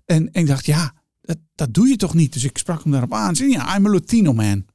[0.05, 2.33] En, en ik dacht, ja, dat, dat doe je toch niet?
[2.33, 3.35] Dus ik sprak hem daarop aan.
[3.35, 4.65] Zei, ja, I'm a Latino man.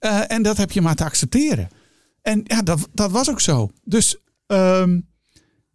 [0.00, 1.68] Uh, en dat heb je maar te accepteren.
[2.22, 3.70] En ja, dat, dat was ook zo.
[3.84, 5.08] Dus, um,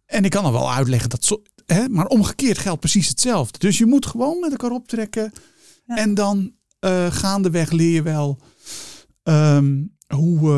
[0.06, 3.58] en ik kan er wel uitleggen dat zo, hè, maar omgekeerd geldt precies hetzelfde.
[3.58, 5.32] Dus je moet gewoon met elkaar optrekken.
[5.86, 5.96] Ja.
[5.96, 8.38] En dan uh, gaandeweg leer je wel
[9.24, 10.50] um, hoe,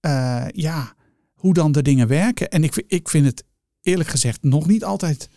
[0.00, 0.94] uh, ja,
[1.34, 2.50] hoe dan de dingen werken.
[2.50, 3.44] En ik, ik vind het
[3.82, 5.28] eerlijk gezegd nog niet altijd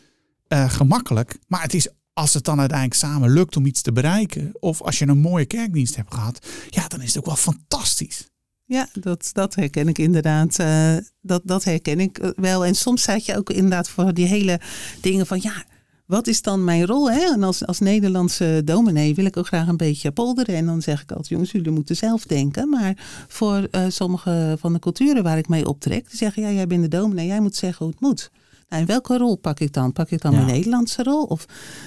[0.48, 1.38] uh, gemakkelijk.
[1.48, 4.52] Maar het is als het dan uiteindelijk samen lukt om iets te bereiken.
[4.60, 6.48] Of als je een mooie kerkdienst hebt gehad.
[6.70, 8.30] Ja, dan is het ook wel fantastisch.
[8.66, 10.60] Ja, dat, dat herken ik inderdaad.
[10.60, 12.66] Uh, dat, dat herken ik wel.
[12.66, 14.60] En soms zat je ook inderdaad voor die hele
[15.02, 15.66] dingen van ja
[16.08, 17.12] wat is dan mijn rol?
[17.12, 17.20] Hè?
[17.20, 20.56] En als, als Nederlandse dominee wil ik ook graag een beetje polderen.
[20.56, 22.70] En dan zeg ik altijd, jongens, jullie moeten zelf denken.
[22.70, 22.94] Maar
[23.28, 26.82] voor uh, sommige van de culturen waar ik mee optrek, die zeggen, ja, jij bent
[26.82, 28.32] de dominee, jij moet zeggen hoe het moet.
[28.70, 29.94] Nou, in welke rol pak ik dan?
[29.94, 30.38] Pak ik dan ja.
[30.38, 31.24] mijn Nederlandse rol?
[31.24, 31.46] Of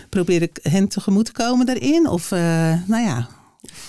[0.09, 2.09] probeer ik hen tegemoet te komen daarin?
[2.09, 2.39] Of, uh,
[2.87, 3.29] nou ja,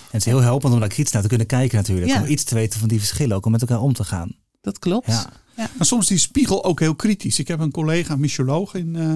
[0.09, 2.11] het is heel helpend om daar kritisch naar te kunnen kijken natuurlijk.
[2.11, 2.21] Ja.
[2.21, 4.35] Om iets te weten van die verschillen, ook om met elkaar om te gaan.
[4.61, 5.07] Dat klopt.
[5.07, 5.29] Ja.
[5.77, 7.39] Maar soms die spiegel ook heel kritisch.
[7.39, 9.13] Ik heb een collega, missioloog in, eh,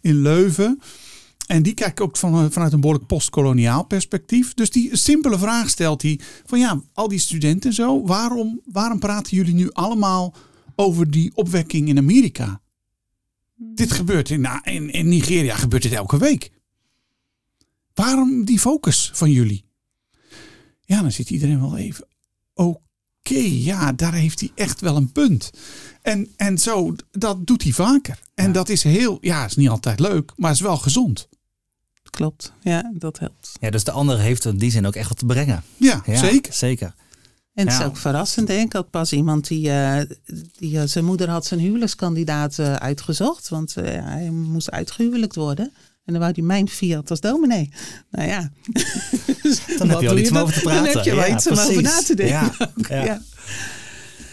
[0.00, 0.80] in Leuven.
[1.46, 4.54] En die kijkt ook van, eh, vanuit een behoorlijk postkoloniaal perspectief.
[4.54, 8.02] Dus die simpele vraag stelt hij van ja, al die studenten en zo.
[8.06, 10.34] Waarom, waarom praten jullie nu allemaal
[10.76, 12.60] over die opwekking in Amerika?
[13.54, 16.50] Dit gebeurt in, nou, in, in Nigeria gebeurt dit elke week.
[17.94, 19.64] Waarom die focus van jullie?
[20.80, 22.06] Ja, dan zit iedereen wel even.
[22.54, 22.80] Oké,
[23.64, 25.50] ja, daar heeft hij echt wel een punt.
[26.02, 28.18] En, en zo, dat doet hij vaker.
[28.34, 28.52] En Ja.
[28.52, 31.28] dat is heel, ja, is niet altijd leuk, maar is wel gezond.
[32.10, 32.52] Klopt.
[32.60, 33.52] Ja, dat helpt.
[33.60, 35.62] Ja, dus de ander heeft in die zin ook echt wat te brengen.
[35.76, 36.52] Ja, Ja, zeker.
[36.52, 36.94] Zeker.
[37.54, 37.80] En het Ja.
[37.80, 38.66] is ook verrassend, denk ik.
[38.66, 40.00] Ik had pas iemand die, eh,
[40.58, 43.48] die eh, zijn moeder had zijn huwelijkskandidaat eh, uitgezocht.
[43.48, 45.72] Want eh, hij moest uitgehuwelijkt worden.
[46.04, 47.72] En dan wou hij mijn Fiat als dominee.
[48.10, 48.50] Nou ja.
[49.78, 50.84] Dan heb je al iets om over te praten.
[50.84, 52.34] Dan heb je wel Ja, iets om over na te denken.
[52.34, 52.52] Ja,
[52.88, 53.04] ja.
[53.04, 53.20] Ja.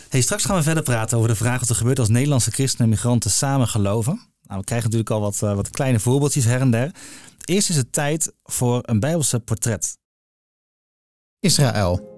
[0.09, 2.83] Hey, straks gaan we verder praten over de vraag wat er gebeurt als Nederlandse christenen
[2.83, 4.13] en migranten samen geloven.
[4.41, 6.91] Nou, we krijgen natuurlijk al wat, eh, wat kleine voorbeeldjes her en der.
[7.45, 9.97] Eerst is het tijd voor een Bijbelse portret.
[11.39, 12.17] Israël.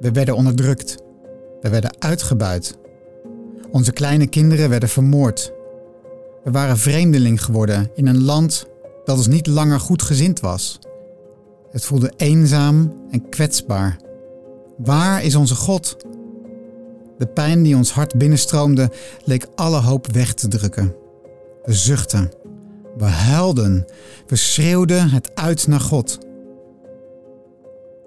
[0.00, 0.96] We werden onderdrukt.
[1.60, 2.78] We werden uitgebuit.
[3.70, 5.52] Onze kleine kinderen werden vermoord.
[6.44, 8.66] We waren vreemdeling geworden in een land
[9.04, 10.78] dat ons niet langer goed gezind was.
[11.70, 13.98] Het voelde eenzaam en kwetsbaar.
[14.76, 15.96] Waar is onze God?
[17.18, 18.90] De pijn die ons hart binnenstroomde
[19.24, 20.94] leek alle hoop weg te drukken.
[21.64, 22.30] We zuchtten.
[22.96, 23.84] We huilden.
[24.26, 26.18] We schreeuwden het uit naar God.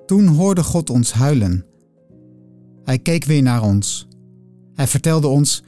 [0.06, 1.66] Toen hoorde God ons huilen.
[2.84, 4.08] Hij keek weer naar ons.
[4.74, 5.64] Hij vertelde ons: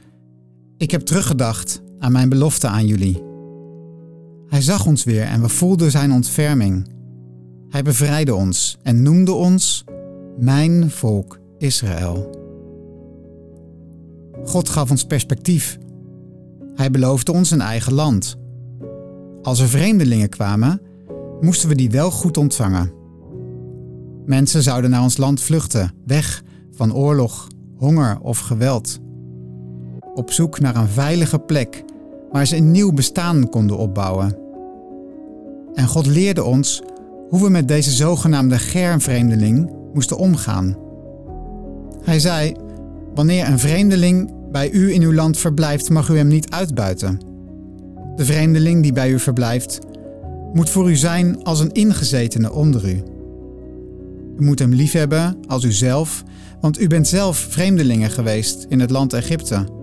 [0.76, 3.22] Ik heb teruggedacht aan mijn belofte aan jullie.
[4.46, 6.88] Hij zag ons weer en we voelden zijn ontferming.
[7.68, 9.84] Hij bevrijdde ons en noemde ons
[10.38, 12.30] Mijn volk Israël.
[14.44, 15.78] God gaf ons perspectief.
[16.74, 18.36] Hij beloofde ons een eigen land.
[19.42, 20.80] Als er vreemdelingen kwamen,
[21.40, 22.92] moesten we die wel goed ontvangen.
[24.24, 29.00] Mensen zouden naar ons land vluchten, weg van oorlog, honger of geweld.
[30.16, 31.84] Op zoek naar een veilige plek
[32.30, 34.36] waar ze een nieuw bestaan konden opbouwen.
[35.74, 36.82] En God leerde ons
[37.28, 40.76] hoe we met deze zogenaamde germvreemdeling moesten omgaan.
[42.02, 42.54] Hij zei:
[43.14, 47.20] Wanneer een vreemdeling bij u in uw land verblijft, mag u hem niet uitbuiten.
[48.16, 49.78] De vreemdeling die bij u verblijft,
[50.52, 53.02] moet voor u zijn als een ingezetene onder u.
[54.38, 56.22] U moet hem liefhebben als uzelf,
[56.60, 59.75] want u bent zelf vreemdelingen geweest in het land Egypte.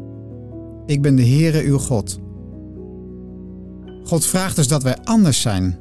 [0.86, 2.20] Ik ben de Heere uw God.
[4.04, 5.78] God vraagt dus dat wij anders zijn.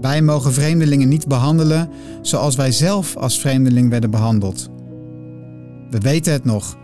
[0.00, 1.88] Wij mogen vreemdelingen niet behandelen
[2.22, 4.68] zoals wij zelf als vreemdeling werden behandeld.
[5.90, 6.76] We weten het nog.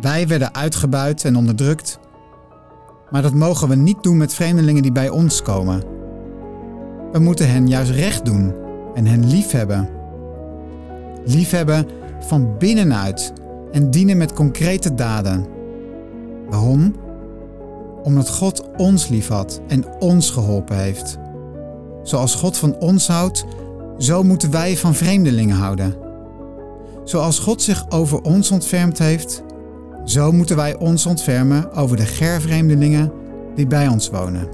[0.00, 1.98] Wij werden uitgebuit en onderdrukt.
[3.10, 5.82] Maar dat mogen we niet doen met vreemdelingen die bij ons komen.
[7.12, 8.54] We moeten hen juist recht doen
[8.94, 9.88] en hen liefhebben.
[11.24, 11.86] Liefhebben
[12.20, 13.32] van binnenuit
[13.72, 15.55] en dienen met concrete daden.
[16.50, 16.94] Waarom?
[18.02, 21.18] Omdat God ons liefhad en ons geholpen heeft.
[22.02, 23.44] Zoals God van ons houdt,
[23.98, 25.94] zo moeten wij van vreemdelingen houden.
[27.04, 29.42] Zoals God zich over ons ontfermd heeft,
[30.04, 33.12] zo moeten wij ons ontfermen over de gervreemdelingen
[33.54, 34.48] die bij ons wonen.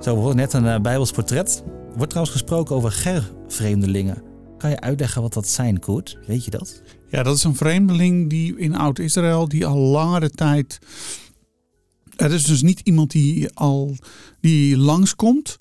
[0.00, 1.62] Zo, we net een eh, Bijbels portret.
[1.66, 4.22] Er wordt trouwens gesproken over gervreemdelingen.
[4.58, 6.18] Kan je uitleggen wat dat zijn, Koert?
[6.26, 6.82] Weet je dat?
[7.10, 10.78] Ja, dat is een vreemdeling die in Oud-Israël die al langere tijd.
[12.16, 13.96] Het is dus niet iemand die al
[14.40, 15.56] die langskomt,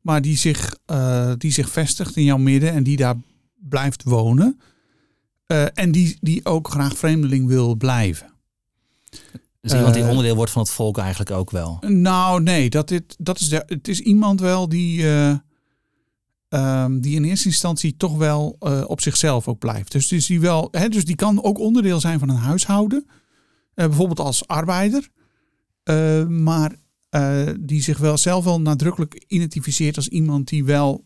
[0.00, 3.16] maar die zich, eh, die zich vestigt in jouw midden en die daar
[3.68, 4.60] blijft wonen.
[5.46, 8.32] Eh, en die, die ook graag vreemdeling wil blijven.
[9.60, 11.78] Dus iemand die Eh, onderdeel wordt van het volk eigenlijk ook wel.
[11.86, 15.04] Nou, nee, dat, dit, dat is de, het is iemand wel die,
[16.50, 19.92] ehm, die in eerste instantie toch wel eh, op zichzelf ook blijft.
[19.92, 23.06] Dus, die wel, hè, dus die kan ook onderdeel zijn van een huishouden,
[23.74, 25.08] eh, bijvoorbeeld als arbeider,
[25.82, 26.78] eh, maar
[27.60, 31.04] die zich wel zelf wel nadrukkelijk identificeert als iemand die wel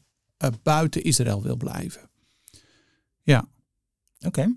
[0.62, 2.10] buiten Israël wil blijven.
[3.22, 3.48] Ja.
[4.26, 4.56] Oké.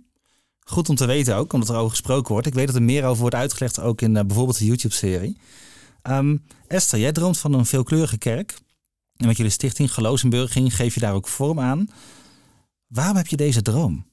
[0.60, 2.48] Goed om te weten ook, omdat er over gesproken wordt.
[2.48, 5.38] Ik weet dat er meer over wordt uitgelegd, ook in bijvoorbeeld de YouTube-serie.
[6.02, 8.58] Ehm, Esther, jij droomt van een veelkleurige kerk.
[9.18, 11.90] En met jullie stichting Geloofsburging geef je daar ook vorm aan.
[12.88, 14.06] Waarom heb je deze droom?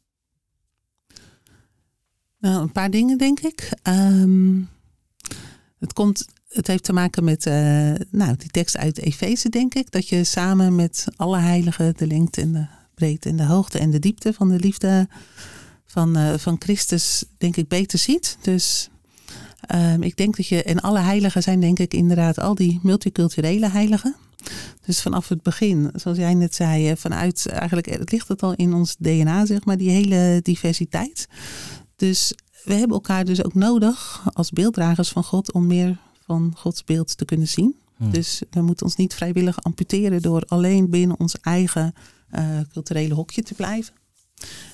[2.38, 3.72] Nou, een paar dingen denk ik.
[3.82, 4.62] Ehm,
[5.78, 7.54] het komt het heeft te maken met uh,
[8.10, 9.90] nou, die tekst uit Efeze, denk ik.
[9.90, 13.90] Dat je samen met alle heiligen de lengte en de breedte en de hoogte en
[13.90, 15.08] de diepte van de liefde
[15.86, 18.38] van, uh, van Christus, denk ik, beter ziet.
[18.40, 18.90] Dus
[19.74, 23.70] um, ik denk dat je, en alle heiligen zijn denk ik inderdaad al die multiculturele
[23.70, 24.16] heiligen.
[24.86, 28.74] Dus vanaf het begin, zoals jij net zei, vanuit eigenlijk het ligt het al in
[28.74, 31.28] ons DNA, zeg maar, die hele diversiteit.
[31.96, 32.32] Dus
[32.64, 37.16] we hebben elkaar dus ook nodig als beelddragers van God om meer van Gods beeld
[37.16, 37.76] te kunnen zien.
[37.96, 38.10] Hmm.
[38.10, 41.94] Dus we moeten ons niet vrijwillig amputeren door alleen binnen ons eigen
[42.34, 43.94] uh, culturele hokje te blijven.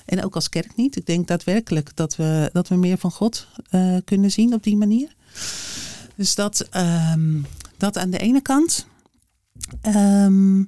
[0.05, 0.95] En ook als kerk niet.
[0.95, 4.77] Ik denk daadwerkelijk dat we, dat we meer van God uh, kunnen zien op die
[4.77, 5.15] manier.
[6.15, 6.67] Dus dat,
[7.13, 7.45] um,
[7.77, 8.87] dat aan de ene kant.
[9.85, 10.67] Um,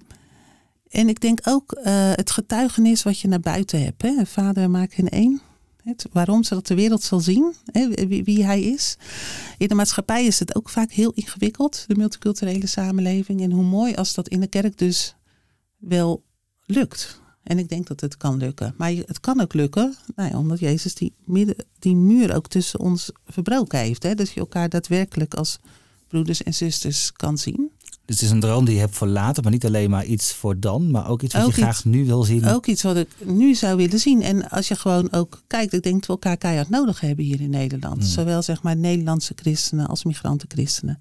[0.90, 1.84] en ik denk ook uh,
[2.14, 4.02] het getuigenis wat je naar buiten hebt.
[4.02, 4.26] Hè?
[4.26, 5.42] Vader, maak hen één.
[5.84, 6.44] Het, waarom?
[6.44, 7.88] Zodat de wereld zal zien hè,
[8.24, 8.98] wie, hij is.
[9.58, 13.42] In de maatschappij is het ook vaak heel ingewikkeld, de multiculturele samenleving.
[13.42, 15.16] En hoe mooi als dat in de kerk dus
[15.78, 16.24] wel
[16.66, 17.22] lukt.
[17.44, 18.74] En ik denk dat het kan lukken.
[18.78, 23.12] Maar het kan ook lukken, nou omdat Jezus die, midden, die muur ook tussen ons
[23.26, 24.04] verbroken heeft.
[24.04, 24.16] Hè?
[24.16, 25.60] Dus je elkaar daadwerkelijk als
[26.08, 27.72] broeders en zusters kan zien.
[28.06, 30.34] Dus het is een droom die je hebt voor later, maar niet alleen maar iets
[30.34, 32.46] voor dan, maar ook iets wat je graag nu wil zien.
[32.48, 34.22] Ook iets wat ik nu zou willen zien.
[34.22, 37.42] En als je gewoon ook kijkt, ik denk dat we elkaar keihard nodig hebben hier
[37.42, 37.98] in Nederland.
[37.98, 38.08] Hmm.
[38.08, 41.00] Zowel zeg maar Nederlandse christenen als migrantenchristenen.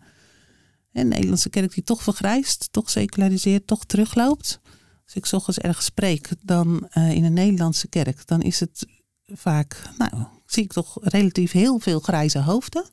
[0.93, 4.61] En de Nederlandse kerk die toch vergrijst, toch seculariseert, toch terugloopt.
[5.05, 8.87] Als ik ochtends ergens spreek, dan uh, in een Nederlandse kerk, dan is het
[9.27, 10.13] vaak, nou,
[10.47, 12.85] zie ik toch relatief heel veel grijze hoofden.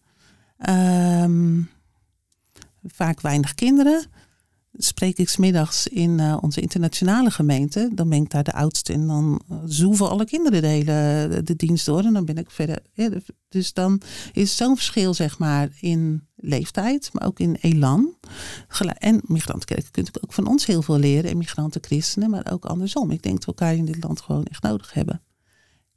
[0.70, 1.70] Um,
[2.84, 4.06] vaak weinig kinderen.
[4.74, 9.08] Spreek ik smiddags in uh, onze internationale gemeente, dan ben ik daar de oudste en
[9.08, 12.80] dan uh, zoeven alle kinderen de hele de dienst door en dan ben ik verder.
[12.94, 13.10] Ja,
[13.50, 14.02] dus dan
[14.32, 18.16] is zo'n verschil, zeg maar, in leeftijd, maar ook in elan.
[18.98, 23.12] En migrantenkerken kunt ook van ons heel veel leren, en migranten christenen, maar ook andersom.
[23.12, 25.22] Ik denk dat we elkaar in dit land gewoon echt nodig hebben.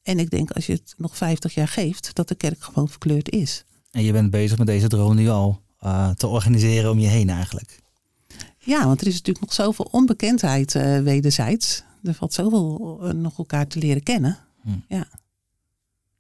[0.03, 3.31] En ik denk als je het nog 50 jaar geeft, dat de kerk gewoon verkleurd
[3.31, 3.65] is.
[3.91, 7.31] En je bent bezig met deze droom nu al uh, te organiseren om je heen
[7.31, 7.81] eigenlijk.
[8.59, 11.83] Ja, want er is natuurlijk nog zoveel onbekendheid uh, wederzijds.
[12.03, 14.39] Er valt zoveel uh, nog elkaar te leren kennen.
[14.63, 14.71] Hm.
[14.89, 15.07] Ja.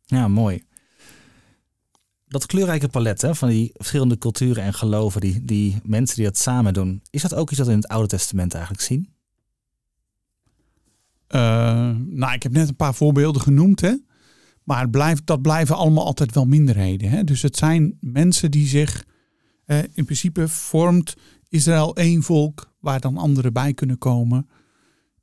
[0.05, 0.63] ja, mooi.
[2.29, 6.39] Dat kleurrijke palet hè, van die verschillende culturen en geloven, die, die mensen die dat
[6.39, 9.11] samen doen, is dat ook iets dat we in het Oude Testament eigenlijk zien?
[12.09, 13.95] nou, ik heb net een paar voorbeelden genoemd, hè.
[14.65, 17.11] Maar het blijft, dat blijven allemaal altijd wel minderheden.
[17.11, 17.25] Hè?
[17.25, 19.05] Dus het zijn mensen die zich
[19.67, 21.17] in principe vormt
[21.49, 24.49] Israël één volk waar dan anderen bij kunnen komen.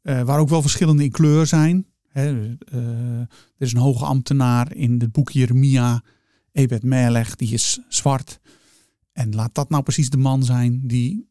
[0.03, 1.85] Uh, waar ook wel verschillende in kleur zijn.
[2.13, 3.27] Uh, er
[3.57, 6.03] is een hoge ambtenaar in het boek Jeremia,
[6.51, 8.39] Ebed Melech, die is zwart.
[9.11, 11.27] En laat dat nou precies de man zijn die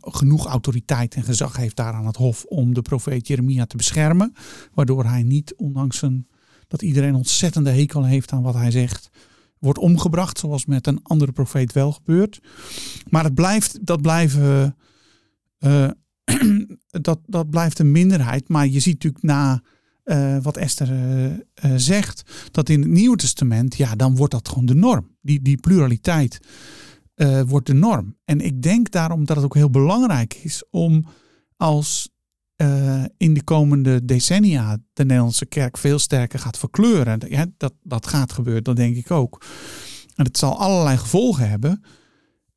[0.00, 4.32] genoeg autoriteit en gezag heeft daar aan het hof om de profeet Jeremia te beschermen.
[4.74, 6.28] Waardoor hij niet, ondanks een,
[6.66, 9.10] dat iedereen ontzettende hekel heeft aan wat hij zegt,
[9.66, 12.40] wordt omgebracht, zoals met een andere profeet wel gebeurt.
[13.08, 14.76] Maar het blijft, dat, blijven,
[15.58, 15.90] uh,
[17.08, 18.48] dat, dat blijft een minderheid.
[18.48, 19.62] Maar je ziet natuurlijk na
[20.04, 24.66] uh, wat Esther uh, zegt, dat in het Nieuwe Testament, ja, dan wordt dat gewoon
[24.66, 25.16] de norm.
[25.20, 26.40] Die, die pluraliteit
[27.46, 28.16] wordt de norm.
[28.24, 31.06] En ik denk daarom dat het ook heel belangrijk is om
[31.56, 32.15] als
[32.56, 37.20] uh, in de komende decennia de Nederlandse kerk veel sterker gaat verkleuren.
[37.28, 39.44] Ja, dat, dat gaat gebeuren, dat denk ik ook.
[40.14, 41.82] En het zal allerlei gevolgen hebben.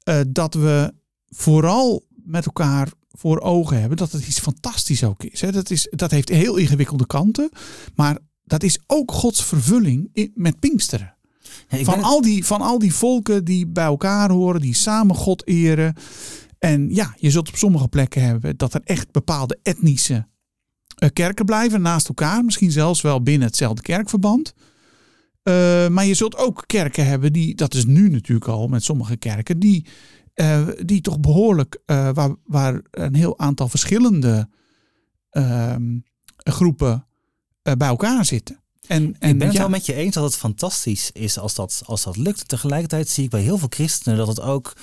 [0.04, 0.94] Uh, dat we
[1.28, 5.42] vooral met elkaar voor ogen hebben dat het iets fantastisch ook is.
[5.42, 5.52] Hè.
[5.52, 7.50] Dat, is dat heeft heel ingewikkelde kanten.
[7.96, 11.14] Maar dat is ook Gods vervulling met Pinksteren.
[11.68, 15.48] Ja, van, al die, van al die volken die bij elkaar horen, die samen God
[15.48, 15.96] eren.
[16.60, 20.28] En ja, je zult op sommige plekken hebben dat er echt bepaalde etnische
[21.04, 22.46] uh, kerken blijven naast elkaar.
[22.46, 24.54] Misschien zelfs wel binnen hetzelfde kerkverband.
[25.44, 29.18] Uh, maar je zult ook kerken hebben die, dat is nu natuurlijk al met sommige
[29.18, 29.86] kerken, die,
[30.36, 34.50] uh, die toch behoorlijk, waar, waar een heel aantal verschillende
[35.30, 36.00] ehm,
[36.36, 37.08] groepen
[37.62, 38.64] bij elkaar zitten.
[38.88, 41.82] En, en, ik ben het wel met je eens dat het fantastisch is als dat,
[41.86, 42.48] als dat lukt.
[42.48, 44.74] Tegelijkertijd zie ik bij heel veel christenen dat het ook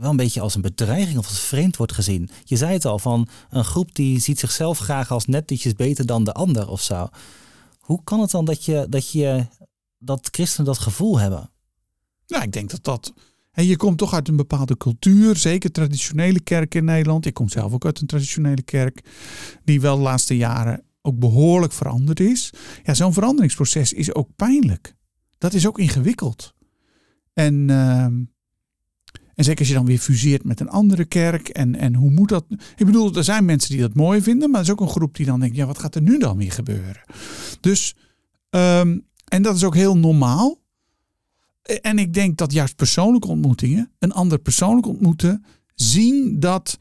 [0.00, 2.30] wel een beetje als een bedreiging of als vreemd wordt gezien.
[2.44, 6.06] Je zei het al, van een groep die ziet zichzelf graag als net ietsjes beter
[6.06, 7.08] dan de ander of zo.
[7.78, 9.46] Hoe kan het dan dat je dat, je,
[9.98, 11.50] dat christenen dat gevoel hebben?
[12.26, 13.12] Nou, ik denk dat dat...
[13.50, 17.26] En je komt toch uit een bepaalde cultuur, zeker traditionele kerk in Nederland.
[17.26, 19.04] Ik kom zelf ook uit een traditionele kerk,
[19.64, 22.50] die wel de laatste jaren ook behoorlijk veranderd is.
[22.82, 24.94] Ja, zo'n veranderingsproces is ook pijnlijk.
[25.38, 26.54] Dat is ook ingewikkeld.
[27.32, 27.68] En...
[27.68, 28.06] Uh,
[29.40, 31.48] En zeker als je dan weer fuseert met een andere kerk.
[31.48, 32.44] En, en hoe moet dat?
[32.76, 34.50] Ik bedoel, er zijn mensen die dat mooi vinden.
[34.50, 36.36] Maar er is ook een groep die dan denkt, ja, wat gaat er nu dan
[36.36, 37.02] weer gebeuren?
[37.60, 37.94] Dus,
[38.50, 40.58] ehm, en dat is ook heel normaal.
[41.62, 46.78] En ik denk dat juist persoonlijke ontmoetingen, een ander persoonlijk ontmoeten, zien dat.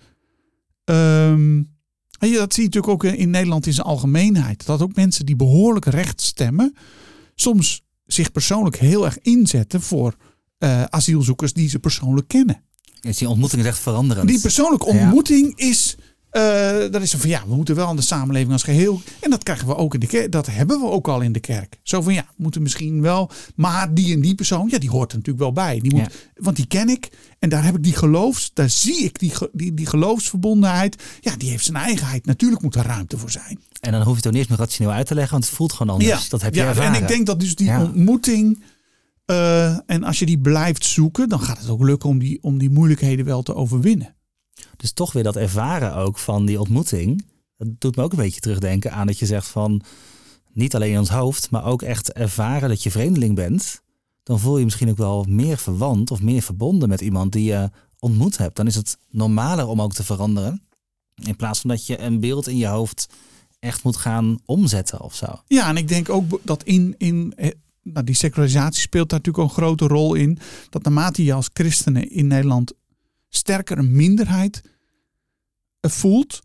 [0.86, 1.66] je,
[2.20, 4.66] dat zie je natuurlijk ook in Nederland in zijn algemeenheid.
[4.66, 6.76] Dat ook mensen die behoorlijk recht stemmen,
[7.36, 10.16] soms zich persoonlijk heel erg inzetten voor
[10.60, 12.62] eh, asielzoekers die ze persoonlijk kennen.
[13.02, 14.28] Is die ontmoeting is echt veranderend.
[14.28, 15.96] Die persoonlijke ontmoeting is.
[16.92, 19.02] dat is van ja, we moeten wel aan de samenleving als geheel.
[19.20, 20.32] En dat krijgen we ook in de kerk.
[20.32, 21.80] Dat hebben we ook al in de kerk.
[21.84, 23.32] Zo van ja, we moeten misschien wel.
[23.56, 25.80] Maar die en die persoon, ja, die hoort er natuurlijk wel bij.
[25.80, 27.10] Die moet, Want die ken ik.
[27.40, 28.52] En daar heb ik die geloofs.
[28.54, 31.04] Daar zie ik die, die, die geloofsverbondenheid.
[31.22, 32.26] Ja, die heeft zijn eigenheid.
[32.26, 33.60] Natuurlijk moet er ruimte voor zijn.
[33.80, 35.56] En dan hoef je het ook niet eens meer rationeel uit te leggen, want het
[35.56, 36.30] voelt gewoon anders.
[36.30, 36.94] dat heb je ja, ervaren.
[36.96, 37.82] En ik denk dat dus die Ja.
[37.84, 38.64] ontmoeting.
[39.30, 42.58] Eh, en als je die blijft zoeken, dan gaat het ook lukken om die, om
[42.58, 44.16] die moeilijkheden wel te overwinnen.
[44.78, 47.26] Dus toch weer dat ervaren ook van die ontmoeting.
[47.58, 49.82] Dat doet me ook een beetje terugdenken aan dat je zegt van
[50.52, 53.82] niet alleen in ons hoofd, maar ook echt ervaren dat je vreemdeling bent.
[54.24, 57.70] Dan voel je misschien ook wel meer verwant of meer verbonden met iemand die je
[58.00, 58.56] ontmoet hebt.
[58.56, 60.62] Dan is het normaler om ook te veranderen.
[61.16, 63.08] In plaats van dat je een beeld in je hoofd
[63.60, 65.42] echt moet gaan omzetten of zo.
[65.48, 67.34] Ja, en ik denk ook dat in, in
[67.84, 70.40] nou, die secularisatie speelt daar natuurlijk een grote rol in.
[70.70, 72.74] Dat naarmate je als christenen in Nederland
[73.30, 74.62] sterker een minderheid
[75.80, 76.42] eh, voelt,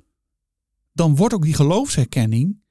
[0.93, 2.63] dan wordt ook die geloofsherkenning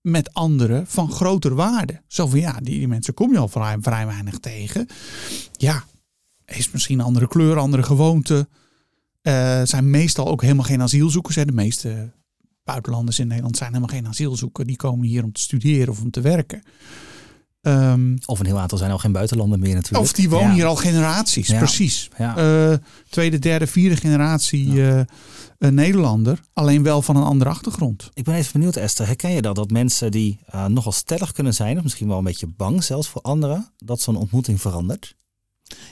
[0.00, 2.02] met anderen van groter waarde.
[2.06, 4.86] Zo van ja, die, mensen kom je al vrij, vrij weinig tegen.
[5.52, 5.84] Ja,
[6.44, 8.48] is misschien andere kleur, andere gewoonte.
[9.22, 11.36] Eh, zijn meestal ook helemaal geen asielzoekers.
[11.36, 11.44] Hè.
[11.44, 12.12] De meeste
[12.64, 14.66] buitenlanders in Nederland zijn helemaal geen asielzoekers.
[14.66, 16.62] Die komen hier om te studeren of om te werken.
[17.62, 20.04] Ehm, Of een heel aantal zijn al geen buitenlander meer natuurlijk.
[20.04, 20.54] of die wonen Ja.
[20.54, 21.58] hier al generaties, Ja.
[21.58, 22.08] precies.
[22.18, 22.36] Ja.
[22.72, 22.76] Eh,
[23.08, 25.06] tweede, derde, vierde generatie eh, eh,
[25.58, 26.40] Nederlander.
[26.52, 28.10] Alleen wel van een andere achtergrond.
[28.14, 29.06] Ik ben even benieuwd, Esther.
[29.06, 29.54] Herken je dat?
[29.56, 33.08] Dat mensen die eh, nogal stellig kunnen zijn, of misschien wel een beetje bang zelfs
[33.08, 35.14] voor anderen, dat zo'n ontmoeting verandert?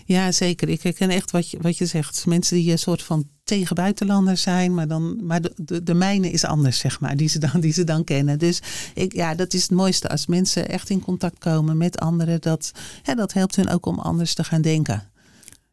[0.04, 0.68] Ja, zeker.
[0.68, 2.26] Ik herken echt wat je, wat je zegt.
[2.26, 6.30] Mensen die een soort van tegen buitenlanders zijn, maar, dan, maar de, de, de mijne
[6.30, 8.38] is anders, zeg maar, die ze dan, die ze dan kennen.
[8.38, 8.62] Dus
[8.94, 10.08] ik, ja, dat is het mooiste.
[10.08, 12.72] Als mensen echt in contact komen met anderen, dat,
[13.02, 15.02] ja, dat helpt hun ook om anders te gaan denken.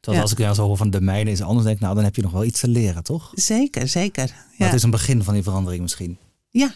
[0.01, 0.21] Ja.
[0.21, 2.15] als ik jou zo hoor van de mijne is anders, denk ik, nou dan heb
[2.15, 3.31] je nog wel iets te leren, toch?
[3.33, 4.29] Zeker, zeker.
[4.33, 6.17] Maar Ja, het is een begin van die verandering misschien.
[6.49, 6.73] ja,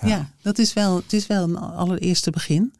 [0.00, 0.08] Ja.
[0.08, 0.30] ja.
[0.42, 2.74] dat is wel, het is wel een allereerste begin.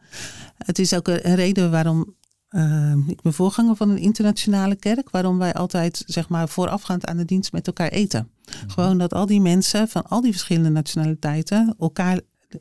[0.57, 2.15] Het is ook een reden waarom
[2.55, 7.17] eh, ik ben voorganger van een internationale kerk, waarom wij altijd zeg maar voorafgaand aan
[7.17, 8.31] de dienst met elkaar eten.
[8.67, 12.21] Gewoon dat al die mensen van al die verschillende nationaliteiten elkaar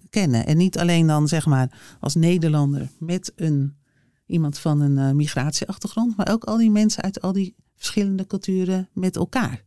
[0.09, 0.45] kennen.
[0.45, 3.75] En niet alleen dan zeg maar als Nederlander met een,
[4.25, 8.89] iemand van een eh, migratieachtergrond, maar ook al die mensen uit al die verschillende culturen
[8.93, 9.63] met elkaar.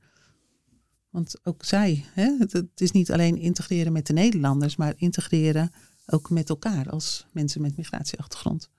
[1.10, 5.70] Want ook zij, hè, het, het is niet alleen integreren met de Nederlanders, maar integreren
[6.06, 8.70] ook met elkaar als mensen met migratieachtergrond.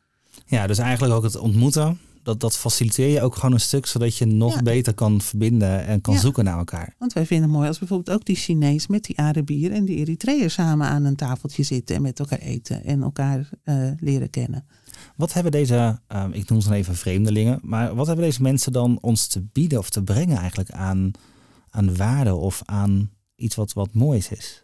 [0.46, 4.18] Ja, dus eigenlijk ook het ontmoeten, dat, dat faciliteer je ook gewoon een stuk, zodat
[4.18, 4.62] je nog Ja.
[4.62, 6.20] beter kan verbinden en kan Ja.
[6.20, 6.96] zoeken naar elkaar.
[6.98, 9.96] Want wij vinden het mooi als bijvoorbeeld ook die Chinees met die Arabier en die
[9.98, 14.66] Eritreër samen aan een tafeltje zitten en met elkaar eten en elkaar eh, leren kennen.
[15.16, 18.72] Wat hebben deze, ehm, ik noem ze dan even vreemdelingen, maar wat hebben deze mensen
[18.72, 21.12] dan ons te bieden of te brengen eigenlijk aan,
[21.70, 24.64] aan waarde of aan iets wat, wat moois is?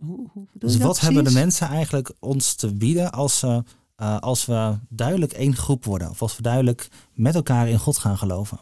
[0.00, 3.64] Hoe, hoe bedoel Dus wat hebben de mensen eigenlijk ons te bieden als, ze,
[3.96, 6.10] eh, als we duidelijk één groep worden?
[6.10, 8.60] Of als we duidelijk met elkaar in God gaan geloven?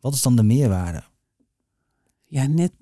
[0.00, 1.02] Wat is dan de meerwaarde?
[2.24, 2.72] Ja, net.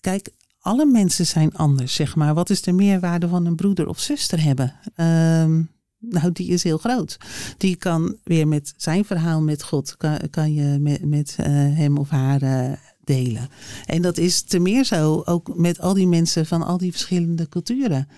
[0.00, 0.30] Kijk,
[0.60, 2.34] alle mensen zijn anders, zeg maar.
[2.34, 4.74] Wat is de meerwaarde van een broeder of zuster hebben?
[4.94, 5.62] Ehm,
[5.98, 7.18] nou, die is heel groot.
[7.58, 11.96] Die kan weer met zijn verhaal met God, kan, kan je met, met eh, hem
[11.98, 12.72] of haar eh,
[13.04, 13.48] delen.
[13.84, 17.48] En dat is te meer zo ook met al die mensen van al die verschillende
[17.48, 18.08] culturen.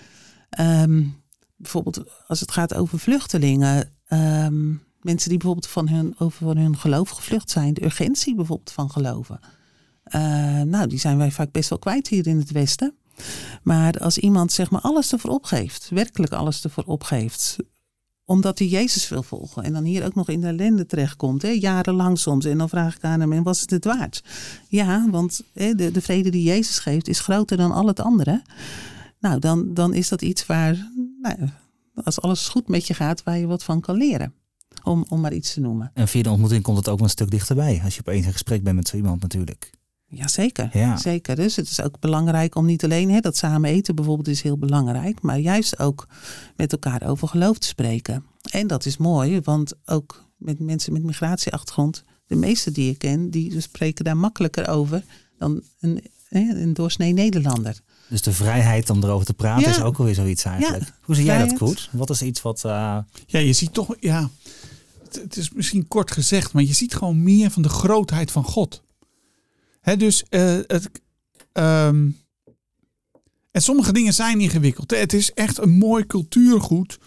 [0.51, 1.05] Ehm,
[1.57, 3.95] bijvoorbeeld als het gaat over vluchtelingen.
[4.07, 7.75] ehm, mensen die bijvoorbeeld van hun, over van hun geloof gevlucht zijn.
[7.75, 9.41] De urgentie bijvoorbeeld van geloven.
[10.03, 12.95] Eh, nou, die zijn wij vaak best wel kwijt hier in het Westen.
[13.63, 17.57] Maar als iemand zeg maar alles ervoor opgeeft, werkelijk alles ervoor opgeeft,
[18.27, 21.49] omdat hij Jezus wil volgen en dan hier ook nog in de ellende terechtkomt, hè,
[21.49, 24.25] jarenlang soms, en dan vraag ik aan hem, en was het het waard?
[24.69, 28.43] Ja, want hè, de, de vrede die Jezus geeft is groter dan al het andere.
[29.21, 30.91] Nou, dan, dan is dat iets waar,
[31.23, 31.37] nou,
[32.05, 34.35] als alles goed met je gaat, waar je wat van kan leren.
[34.83, 35.91] Om, om maar iets te noemen.
[35.95, 37.81] En via de ontmoeting komt het ook een stuk dichterbij.
[37.85, 39.71] Als je opeens in gesprek bent met zo iemand natuurlijk.
[40.09, 40.97] Jazeker, Ja.
[40.97, 41.37] zeker.
[41.37, 44.59] Dus het is ook belangrijk om niet alleen hè, dat samen eten bijvoorbeeld is heel
[44.59, 46.07] belangrijk, maar juist ook
[46.57, 48.25] met elkaar over geloof te spreken.
[48.51, 53.31] En dat is mooi, want ook met mensen met migratieachtergrond, de meeste die ik ken,
[53.31, 55.03] die spreken daar makkelijker over
[55.39, 57.81] dan een, hè, een doorsnee Nederlander.
[58.09, 59.69] Dus de vrijheid om erover te praten Ja.
[59.71, 60.85] is ook alweer zoiets eigenlijk.
[60.85, 61.59] Ja, Hoe zie jij dat.
[61.59, 61.89] Koet?
[61.93, 62.65] Wat is iets wat...
[62.65, 64.31] eh, Ja, je ziet toch, ja,
[65.05, 68.45] het, het is misschien kort gezegd, maar je ziet gewoon meer van de grootheid van
[68.45, 68.83] God.
[69.95, 70.91] Dus eh, het,
[71.53, 72.09] ehm,
[73.51, 74.91] en sommige dingen zijn ingewikkeld.
[74.91, 76.99] Het is echt een mooi cultuurgoed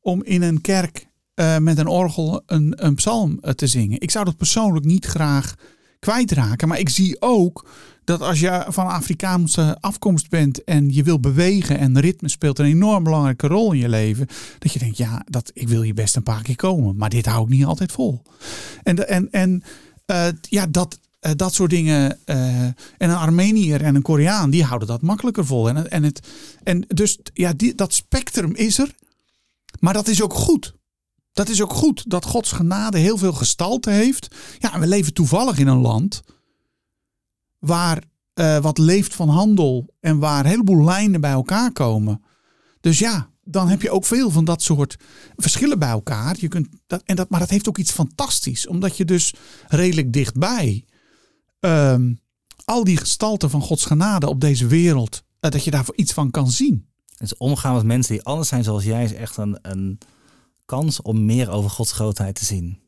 [0.00, 4.00] om in een kerk eh, met een orgel een, een psalm eh, te zingen.
[4.00, 5.54] Ik zou dat persoonlijk niet graag
[5.98, 7.68] kwijtraken, maar ik zie ook
[8.04, 12.66] dat als je van Afrikaanse afkomst bent en je wil bewegen en ritme speelt een
[12.66, 14.26] enorm belangrijke rol in je leven,
[14.58, 17.26] dat je denkt, ja, dat, ik wil hier best een paar keer komen, maar dit
[17.26, 18.22] hou ik niet altijd vol.
[18.82, 19.62] En, en, en
[20.40, 22.18] ja, dat, eh, dat soort dingen.
[22.24, 25.68] eh, en een Armenier en een Koreaan, die houden dat makkelijker vol.
[25.68, 26.26] En, en, het,
[26.62, 28.94] en dus ja, die, dat spectrum is er,
[29.80, 30.74] maar dat is ook goed.
[31.32, 34.34] Dat is ook goed dat Gods genade heel veel gestalte heeft.
[34.58, 36.22] Ja, we leven toevallig in een land
[37.58, 38.02] waar
[38.32, 42.22] eh, wat leeft van handel en waar heleboel lijnen bij elkaar komen.
[42.80, 44.96] Dus ja, dan heb je ook veel van dat soort
[45.36, 46.36] verschillen bij elkaar.
[46.38, 49.34] Je kunt dat, en dat, maar dat heeft ook iets fantastisch, omdat je dus
[49.66, 50.84] redelijk dichtbij
[51.60, 52.14] ehm,
[52.64, 56.30] al die gestalten van Gods genade op deze wereld, eh, dat je daarvoor iets van
[56.30, 56.88] kan zien.
[57.18, 59.98] Dus omgaan met mensen die anders zijn zoals jij is echt een, een
[60.64, 62.84] kans om meer over Gods grootheid te zien.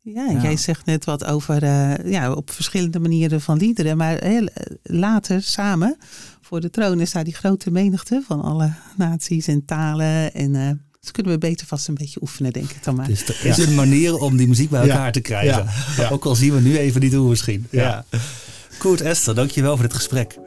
[0.00, 3.96] Ja, jij zegt net wat over eh, ja, op verschillende manieren van liederen.
[3.96, 4.48] Maar heel,
[4.82, 5.96] later samen
[6.40, 10.34] voor de troon is daar die grote menigte van alle naties en talen.
[10.34, 10.70] En eh
[11.02, 13.06] dus kunnen we beter vast een beetje oefenen, denk ik dan maar.
[13.06, 14.92] Dus er is een manier om die muziek bij Ja.
[14.92, 15.64] elkaar te krijgen.
[15.96, 16.02] Ja.
[16.02, 16.10] Ja.
[16.14, 17.66] Ook al zien we nu even niet hoe misschien.
[17.70, 18.04] Ja.
[18.78, 20.38] Koert Esther, dankjewel voor dit gesprek.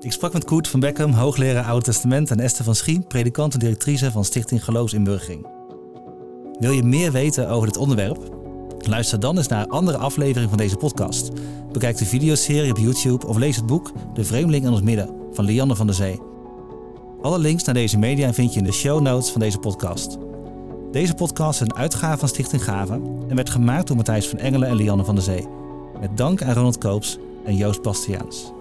[0.00, 2.30] Ik sprak met Koert van Beckham, hoogleraar Oude Testament...
[2.30, 5.46] en Esther van Schie, predikant en directrice van Stichting Geloofsinburgering.
[6.58, 8.40] Wil je meer weten over dit onderwerp?
[8.78, 11.30] Luister dan eens naar een andere aflevering van deze podcast.
[11.72, 15.44] Bekijk de videoserie op YouTube of lees het boek De Vreemdeling in ons midden van
[15.44, 16.20] Lianne van der Zee.
[17.22, 20.18] Alle links naar deze media vind je in de show notes van deze podcast.
[20.92, 22.92] Deze podcast is een uitgave van Stichting Gave
[23.28, 25.48] en werd gemaakt door Matthijs van Engelen en Lianne van der Zee.
[26.00, 28.52] Met dank aan Ronald Koops en Joost Bastiaans.